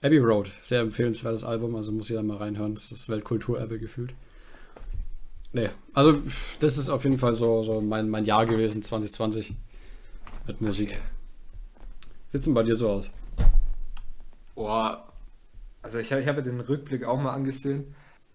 Abbey 0.03 0.19
Road. 0.19 0.51
Sehr 0.63 0.81
empfehlenswertes 0.81 1.43
Album, 1.43 1.75
also 1.75 1.91
muss 1.91 2.09
jeder 2.09 2.23
mal 2.23 2.37
reinhören. 2.37 2.75
Das 2.75 2.93
ist 2.93 3.09
Weltkulturerbe 3.09 3.79
gefühlt. 3.81 4.15
Nee, 5.53 5.71
also 5.93 6.21
das 6.61 6.79
ist 6.79 6.89
auf 6.89 7.05
jeden 7.05 7.19
Fall 7.19 7.35
so, 7.35 7.63
so 7.63 7.81
mein, 7.81 8.09
mein 8.11 8.25
Jahr 8.25 8.45
gewesen, 8.47 8.83
2020 8.83 9.55
mit 10.47 10.61
Musik. 10.61 10.91
Sieht's 10.91 11.14
denn 12.41 12.55
bei 12.55 12.63
dir 12.63 12.77
so 12.77 12.89
aus? 12.91 13.11
Boah, 14.55 15.13
also 15.83 15.99
ich, 15.99 16.13
hab- 16.13 16.21
ich 16.21 16.29
habe 16.29 16.43
den 16.43 16.61
Rückblick 16.61 17.05
auch 17.05 17.21
mal 17.21 17.33
angesehen. 17.33 17.95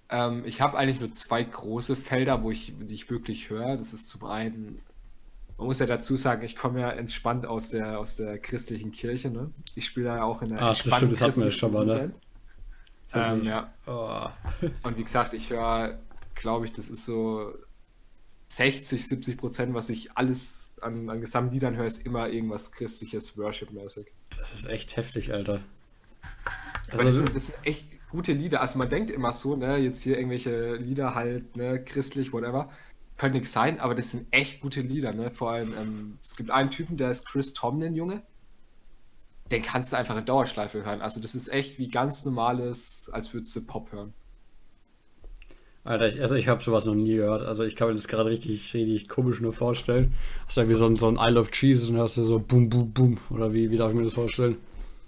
Ähm, 0.09 0.43
ich 0.45 0.61
habe 0.61 0.77
eigentlich 0.77 0.99
nur 0.99 1.11
zwei 1.11 1.43
große 1.43 1.95
Felder, 1.95 2.43
wo 2.43 2.51
ich, 2.51 2.73
die 2.79 2.93
ich 2.93 3.09
wirklich 3.09 3.49
höre. 3.49 3.77
Das 3.77 3.93
ist 3.93 4.09
zum 4.09 4.25
einen, 4.25 4.81
man 5.57 5.67
muss 5.67 5.79
ja 5.79 5.85
dazu 5.85 6.17
sagen, 6.17 6.43
ich 6.43 6.55
komme 6.55 6.81
ja 6.81 6.89
entspannt 6.91 7.45
aus 7.45 7.69
der, 7.69 7.99
aus 7.99 8.15
der 8.15 8.39
christlichen 8.39 8.91
Kirche. 8.91 9.29
Ne? 9.29 9.51
Ich 9.75 9.85
spiele 9.85 10.07
ja 10.07 10.23
auch 10.23 10.41
in 10.41 10.49
der 10.49 10.61
Ah, 10.61 10.69
das 10.69 10.79
stimmt, 10.79 11.11
das 11.11 11.21
hatten 11.21 11.43
wir 11.43 11.51
schon 11.51 11.73
mal, 11.73 11.85
ne? 11.85 12.11
Ähm, 13.13 13.43
ja. 13.43 13.73
Oh. 13.87 14.27
Und 14.83 14.97
wie 14.97 15.03
gesagt, 15.03 15.33
ich 15.33 15.49
höre, 15.49 15.97
glaube 16.35 16.65
ich, 16.65 16.73
das 16.73 16.89
ist 16.89 17.05
so 17.05 17.53
60, 18.51 19.07
70 19.07 19.37
Prozent, 19.37 19.73
was 19.73 19.89
ich 19.89 20.11
alles 20.17 20.67
an, 20.81 21.09
an 21.09 21.21
Gesamtliedern 21.21 21.75
höre, 21.75 21.85
ist 21.85 22.05
immer 22.05 22.29
irgendwas 22.29 22.71
christliches, 22.71 23.37
Worship-mäßig. 23.37 24.07
Das 24.37 24.53
ist 24.53 24.65
echt 24.67 24.97
heftig, 24.97 25.33
Alter. 25.33 25.61
Aber 26.91 27.03
das 27.03 27.15
Also, 27.15 27.19
sind, 27.25 27.35
das 27.35 27.47
sind 27.47 27.57
echt 27.63 27.85
gute 28.09 28.33
Lieder. 28.33 28.61
Also 28.61 28.77
man 28.77 28.89
denkt 28.89 29.11
immer 29.11 29.31
so, 29.31 29.55
ne, 29.55 29.77
jetzt 29.77 30.01
hier 30.03 30.17
irgendwelche 30.17 30.75
Lieder 30.75 31.15
halt, 31.15 31.55
ne, 31.55 31.83
christlich, 31.83 32.33
whatever. 32.33 32.71
Könnte 33.17 33.37
nichts 33.37 33.51
sein, 33.51 33.79
aber 33.79 33.95
das 33.95 34.11
sind 34.11 34.27
echt 34.31 34.61
gute 34.61 34.81
Lieder, 34.81 35.13
ne? 35.13 35.29
Vor 35.29 35.51
allem, 35.51 35.73
ähm, 35.77 36.17
es 36.21 36.35
gibt 36.35 36.51
einen 36.51 36.71
Typen, 36.71 36.97
der 36.97 37.11
ist 37.11 37.25
Chris 37.27 37.53
Tomlin, 37.53 37.93
Junge. 37.93 38.23
Den 39.51 39.61
kannst 39.63 39.91
du 39.91 39.97
einfach 39.97 40.15
in 40.17 40.25
Dauerschleife 40.25 40.85
hören. 40.85 41.01
Also 41.01 41.19
das 41.19 41.35
ist 41.35 41.49
echt 41.49 41.79
wie 41.79 41.89
ganz 41.89 42.23
normales, 42.23 43.09
als 43.11 43.33
würdest 43.33 43.55
du 43.55 43.65
Pop 43.65 43.91
hören. 43.91 44.13
Alter, 45.89 46.07
ich, 46.07 46.21
also 46.21 46.35
ich 46.35 46.47
habe 46.47 46.63
sowas 46.63 46.85
noch 46.85 46.93
nie 46.95 47.15
gehört. 47.15 47.45
Also 47.45 47.63
ich 47.63 47.75
kann 47.75 47.87
mir 47.89 47.95
das 47.95 48.07
gerade 48.07 48.29
richtig, 48.29 48.73
richtig 48.73 49.09
komisch 49.09 49.41
nur 49.41 49.53
vorstellen. 49.53 50.13
Das 50.45 50.55
ist 50.55 50.63
ja 50.63 50.69
wie 50.69 50.73
so 50.75 50.85
ein, 50.85 50.95
so 50.95 51.07
ein 51.09 51.17
I 51.17 51.33
Love 51.33 51.51
Cheese 51.51 51.89
und 51.91 51.97
hörst 51.97 52.17
du 52.17 52.23
so 52.25 52.39
boom, 52.39 52.69
boom, 52.69 52.91
boom. 52.93 53.17
Oder 53.29 53.53
wie, 53.53 53.71
wie 53.71 53.77
darf 53.77 53.89
ich 53.91 53.97
mir 53.97 54.03
das 54.03 54.13
vorstellen? 54.13 54.57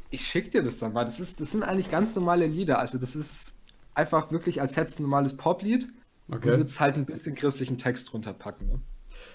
Ich 0.09 0.27
schick 0.27 0.51
dir 0.51 0.61
das 0.63 0.79
dann 0.79 0.93
mal. 0.93 1.05
Das, 1.05 1.19
ist, 1.19 1.39
das 1.41 1.51
sind 1.51 1.63
eigentlich 1.63 1.89
ganz 1.89 2.15
normale 2.15 2.45
Lieder. 2.47 2.79
Also 2.79 2.97
das 2.97 3.15
ist 3.15 3.55
einfach 3.93 4.31
wirklich, 4.31 4.61
als 4.61 4.75
hättest 4.77 4.99
du 4.99 5.03
ein 5.03 5.05
normales 5.05 5.37
Poplied 5.37 5.87
und 6.43 6.43
Okay. 6.43 6.57
würdest 6.57 6.79
halt 6.79 6.95
ein 6.95 7.05
bisschen 7.05 7.35
christlichen 7.35 7.77
Text 7.77 8.11
drunter 8.11 8.33
packen. 8.33 8.67
Ne? 8.67 8.81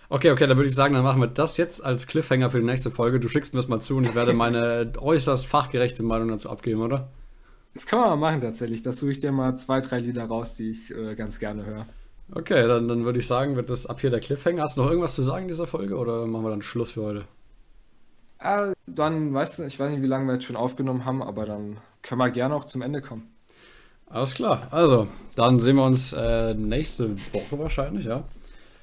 Okay, 0.09 0.31
okay, 0.31 0.47
dann 0.47 0.57
würde 0.57 0.69
ich 0.69 0.75
sagen, 0.75 0.95
dann 0.95 1.05
machen 1.05 1.21
wir 1.21 1.27
das 1.29 1.57
jetzt 1.57 1.85
als 1.85 2.07
Cliffhanger 2.07 2.51
für 2.51 2.59
die 2.61 2.65
nächste 2.65 2.91
Folge. 2.91 3.21
Du 3.21 3.29
schickst 3.29 3.53
mir 3.55 3.59
das 3.61 3.69
mal 3.69 3.81
zu 3.81 3.97
und 3.97 4.05
ich 4.05 4.15
werde 4.15 4.33
meine 4.33 4.93
äußerst 4.99 5.47
fachgerechte 5.47 6.03
Meinung 6.03 6.29
dazu 6.29 6.51
abgeben, 6.51 6.83
oder? 6.83 7.09
Das 7.77 7.85
kann 7.85 8.01
man 8.01 8.09
mal 8.09 8.17
machen 8.17 8.41
tatsächlich. 8.41 8.81
Da 8.81 8.91
suche 8.91 9.11
ich 9.11 9.19
dir 9.19 9.33
mal 9.33 9.55
zwei, 9.57 9.83
drei 9.83 10.01
Lieder 10.01 10.25
raus, 10.25 10.55
die 10.55 10.71
ich 10.71 10.91
äh, 10.97 11.15
ganz 11.15 11.39
gerne 11.39 11.67
höre. 11.67 11.87
Okay, 12.33 12.67
dann, 12.67 12.89
dann 12.89 13.05
würde 13.05 13.19
ich 13.19 13.27
sagen, 13.27 13.55
wird 13.55 13.69
das 13.69 13.87
ab 13.87 14.01
hier 14.01 14.09
der 14.09 14.21
Cliffhanger. 14.21 14.63
Hast 14.63 14.79
du 14.79 14.83
noch 14.83 14.89
irgendwas 14.89 15.15
zu 15.15 15.21
sagen 15.21 15.43
in 15.43 15.49
dieser 15.49 15.67
Folge 15.67 15.95
oder 15.99 16.27
machen 16.27 16.43
wir 16.43 16.51
dann 16.51 16.63
Schluss 16.63 16.93
für 16.93 17.03
heute? 17.03 17.25
Äh, 18.39 18.73
dann, 18.87 19.35
weißt 19.35 19.59
du, 19.59 19.65
ich 19.65 19.79
weiß 19.79 19.91
nicht, 19.91 20.01
wie 20.01 20.07
lange 20.07 20.25
wir 20.25 20.33
jetzt 20.35 20.47
schon 20.47 20.57
aufgenommen 20.57 21.05
haben, 21.05 21.23
aber 21.23 21.45
dann 21.45 21.77
können 22.01 22.19
wir 22.19 22.31
gerne 22.31 22.55
auch 22.55 22.65
zum 22.65 22.81
Ende 22.81 23.03
kommen. 23.03 23.31
Alles 24.09 24.33
klar. 24.33 24.69
Also, 24.71 25.09
dann 25.35 25.61
sehen 25.61 25.77
wir 25.77 25.85
uns 25.85 26.15
äh, 26.15 26.55
nächste 26.55 27.15
Woche 27.35 27.59
wahrscheinlich, 27.59 28.07
ja. 28.07 28.25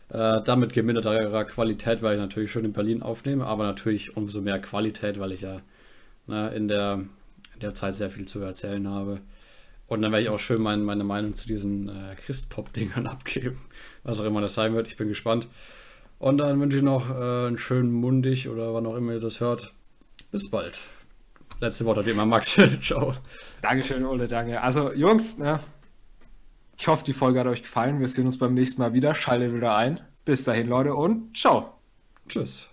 Äh, 0.10 0.44
dann 0.44 0.60
mit 0.60 0.72
geminderterer 0.72 1.46
Qualität, 1.46 2.04
weil 2.04 2.14
ich 2.14 2.22
natürlich 2.22 2.52
schon 2.52 2.64
in 2.64 2.74
Berlin 2.74 3.02
aufnehme, 3.02 3.48
aber 3.48 3.64
natürlich 3.64 4.16
umso 4.16 4.40
mehr 4.40 4.60
Qualität, 4.60 5.20
weil 5.20 5.32
ich 5.32 5.42
ja 5.42 5.62
ne, 6.28 6.54
in, 6.54 6.68
der, 6.68 7.06
der 7.62 7.74
Zeit 7.74 7.96
sehr 7.96 8.10
viel 8.10 8.28
zu 8.28 8.40
erzählen 8.42 8.88
habe. 8.88 9.22
Und 9.88 10.02
dann 10.02 10.12
werde 10.12 10.24
ich 10.24 10.30
auch 10.30 10.40
schön 10.40 10.62
mein, 10.62 10.84
meine 10.84 11.04
Meinung 11.04 11.36
zu 11.36 11.48
diesen 11.48 11.90
äh, 11.90 12.16
Christpop-Dingern 12.26 13.08
abgeben, 13.08 13.60
was 14.04 14.20
auch 14.20 14.26
immer 14.26 14.42
das 14.42 14.54
sein 14.54 14.74
wird. 14.74 14.88
Ich 14.88 14.98
bin 14.98 15.08
gespannt. 15.08 15.48
Und 16.20 16.38
dann 16.38 16.60
wünsche 16.60 16.78
ich 16.78 16.84
noch 16.84 17.10
äh, 17.10 17.48
einen 17.48 17.58
schönen 17.58 17.92
Mundig 17.92 18.48
oder 18.48 18.74
wann 18.74 18.86
auch 18.86 18.96
immer 18.96 19.14
ihr 19.14 19.20
das 19.20 19.40
hört. 19.40 19.74
Bis 20.32 20.50
bald. 20.50 20.80
Letzte 21.60 21.86
Worte 21.86 22.06
wie 22.06 22.12
immer 22.12 22.26
Max. 22.26 22.58
Ciao. 22.82 23.16
Dankeschön, 23.62 24.06
Ole, 24.06 24.28
danke. 24.28 24.62
Also, 24.62 24.94
Jungs, 24.94 25.38
ne, 25.38 25.60
ich 26.78 26.88
hoffe, 26.88 27.04
die 27.04 27.14
Folge 27.14 27.40
hat 27.40 27.48
euch 27.48 27.62
gefallen. 27.62 28.00
Wir 28.00 28.08
sehen 28.08 28.26
uns 28.26 28.38
beim 28.38 28.54
nächsten 28.54 28.82
Mal 28.82 28.94
wieder. 28.94 29.16
Schaltet 29.16 29.54
wieder 29.54 29.76
ein. 29.76 30.00
Bis 30.26 30.44
dahin, 30.44 30.68
Leute, 30.68 30.96
und 30.96 31.38
ciao. 31.38 31.74
Tschüss. 32.28 32.73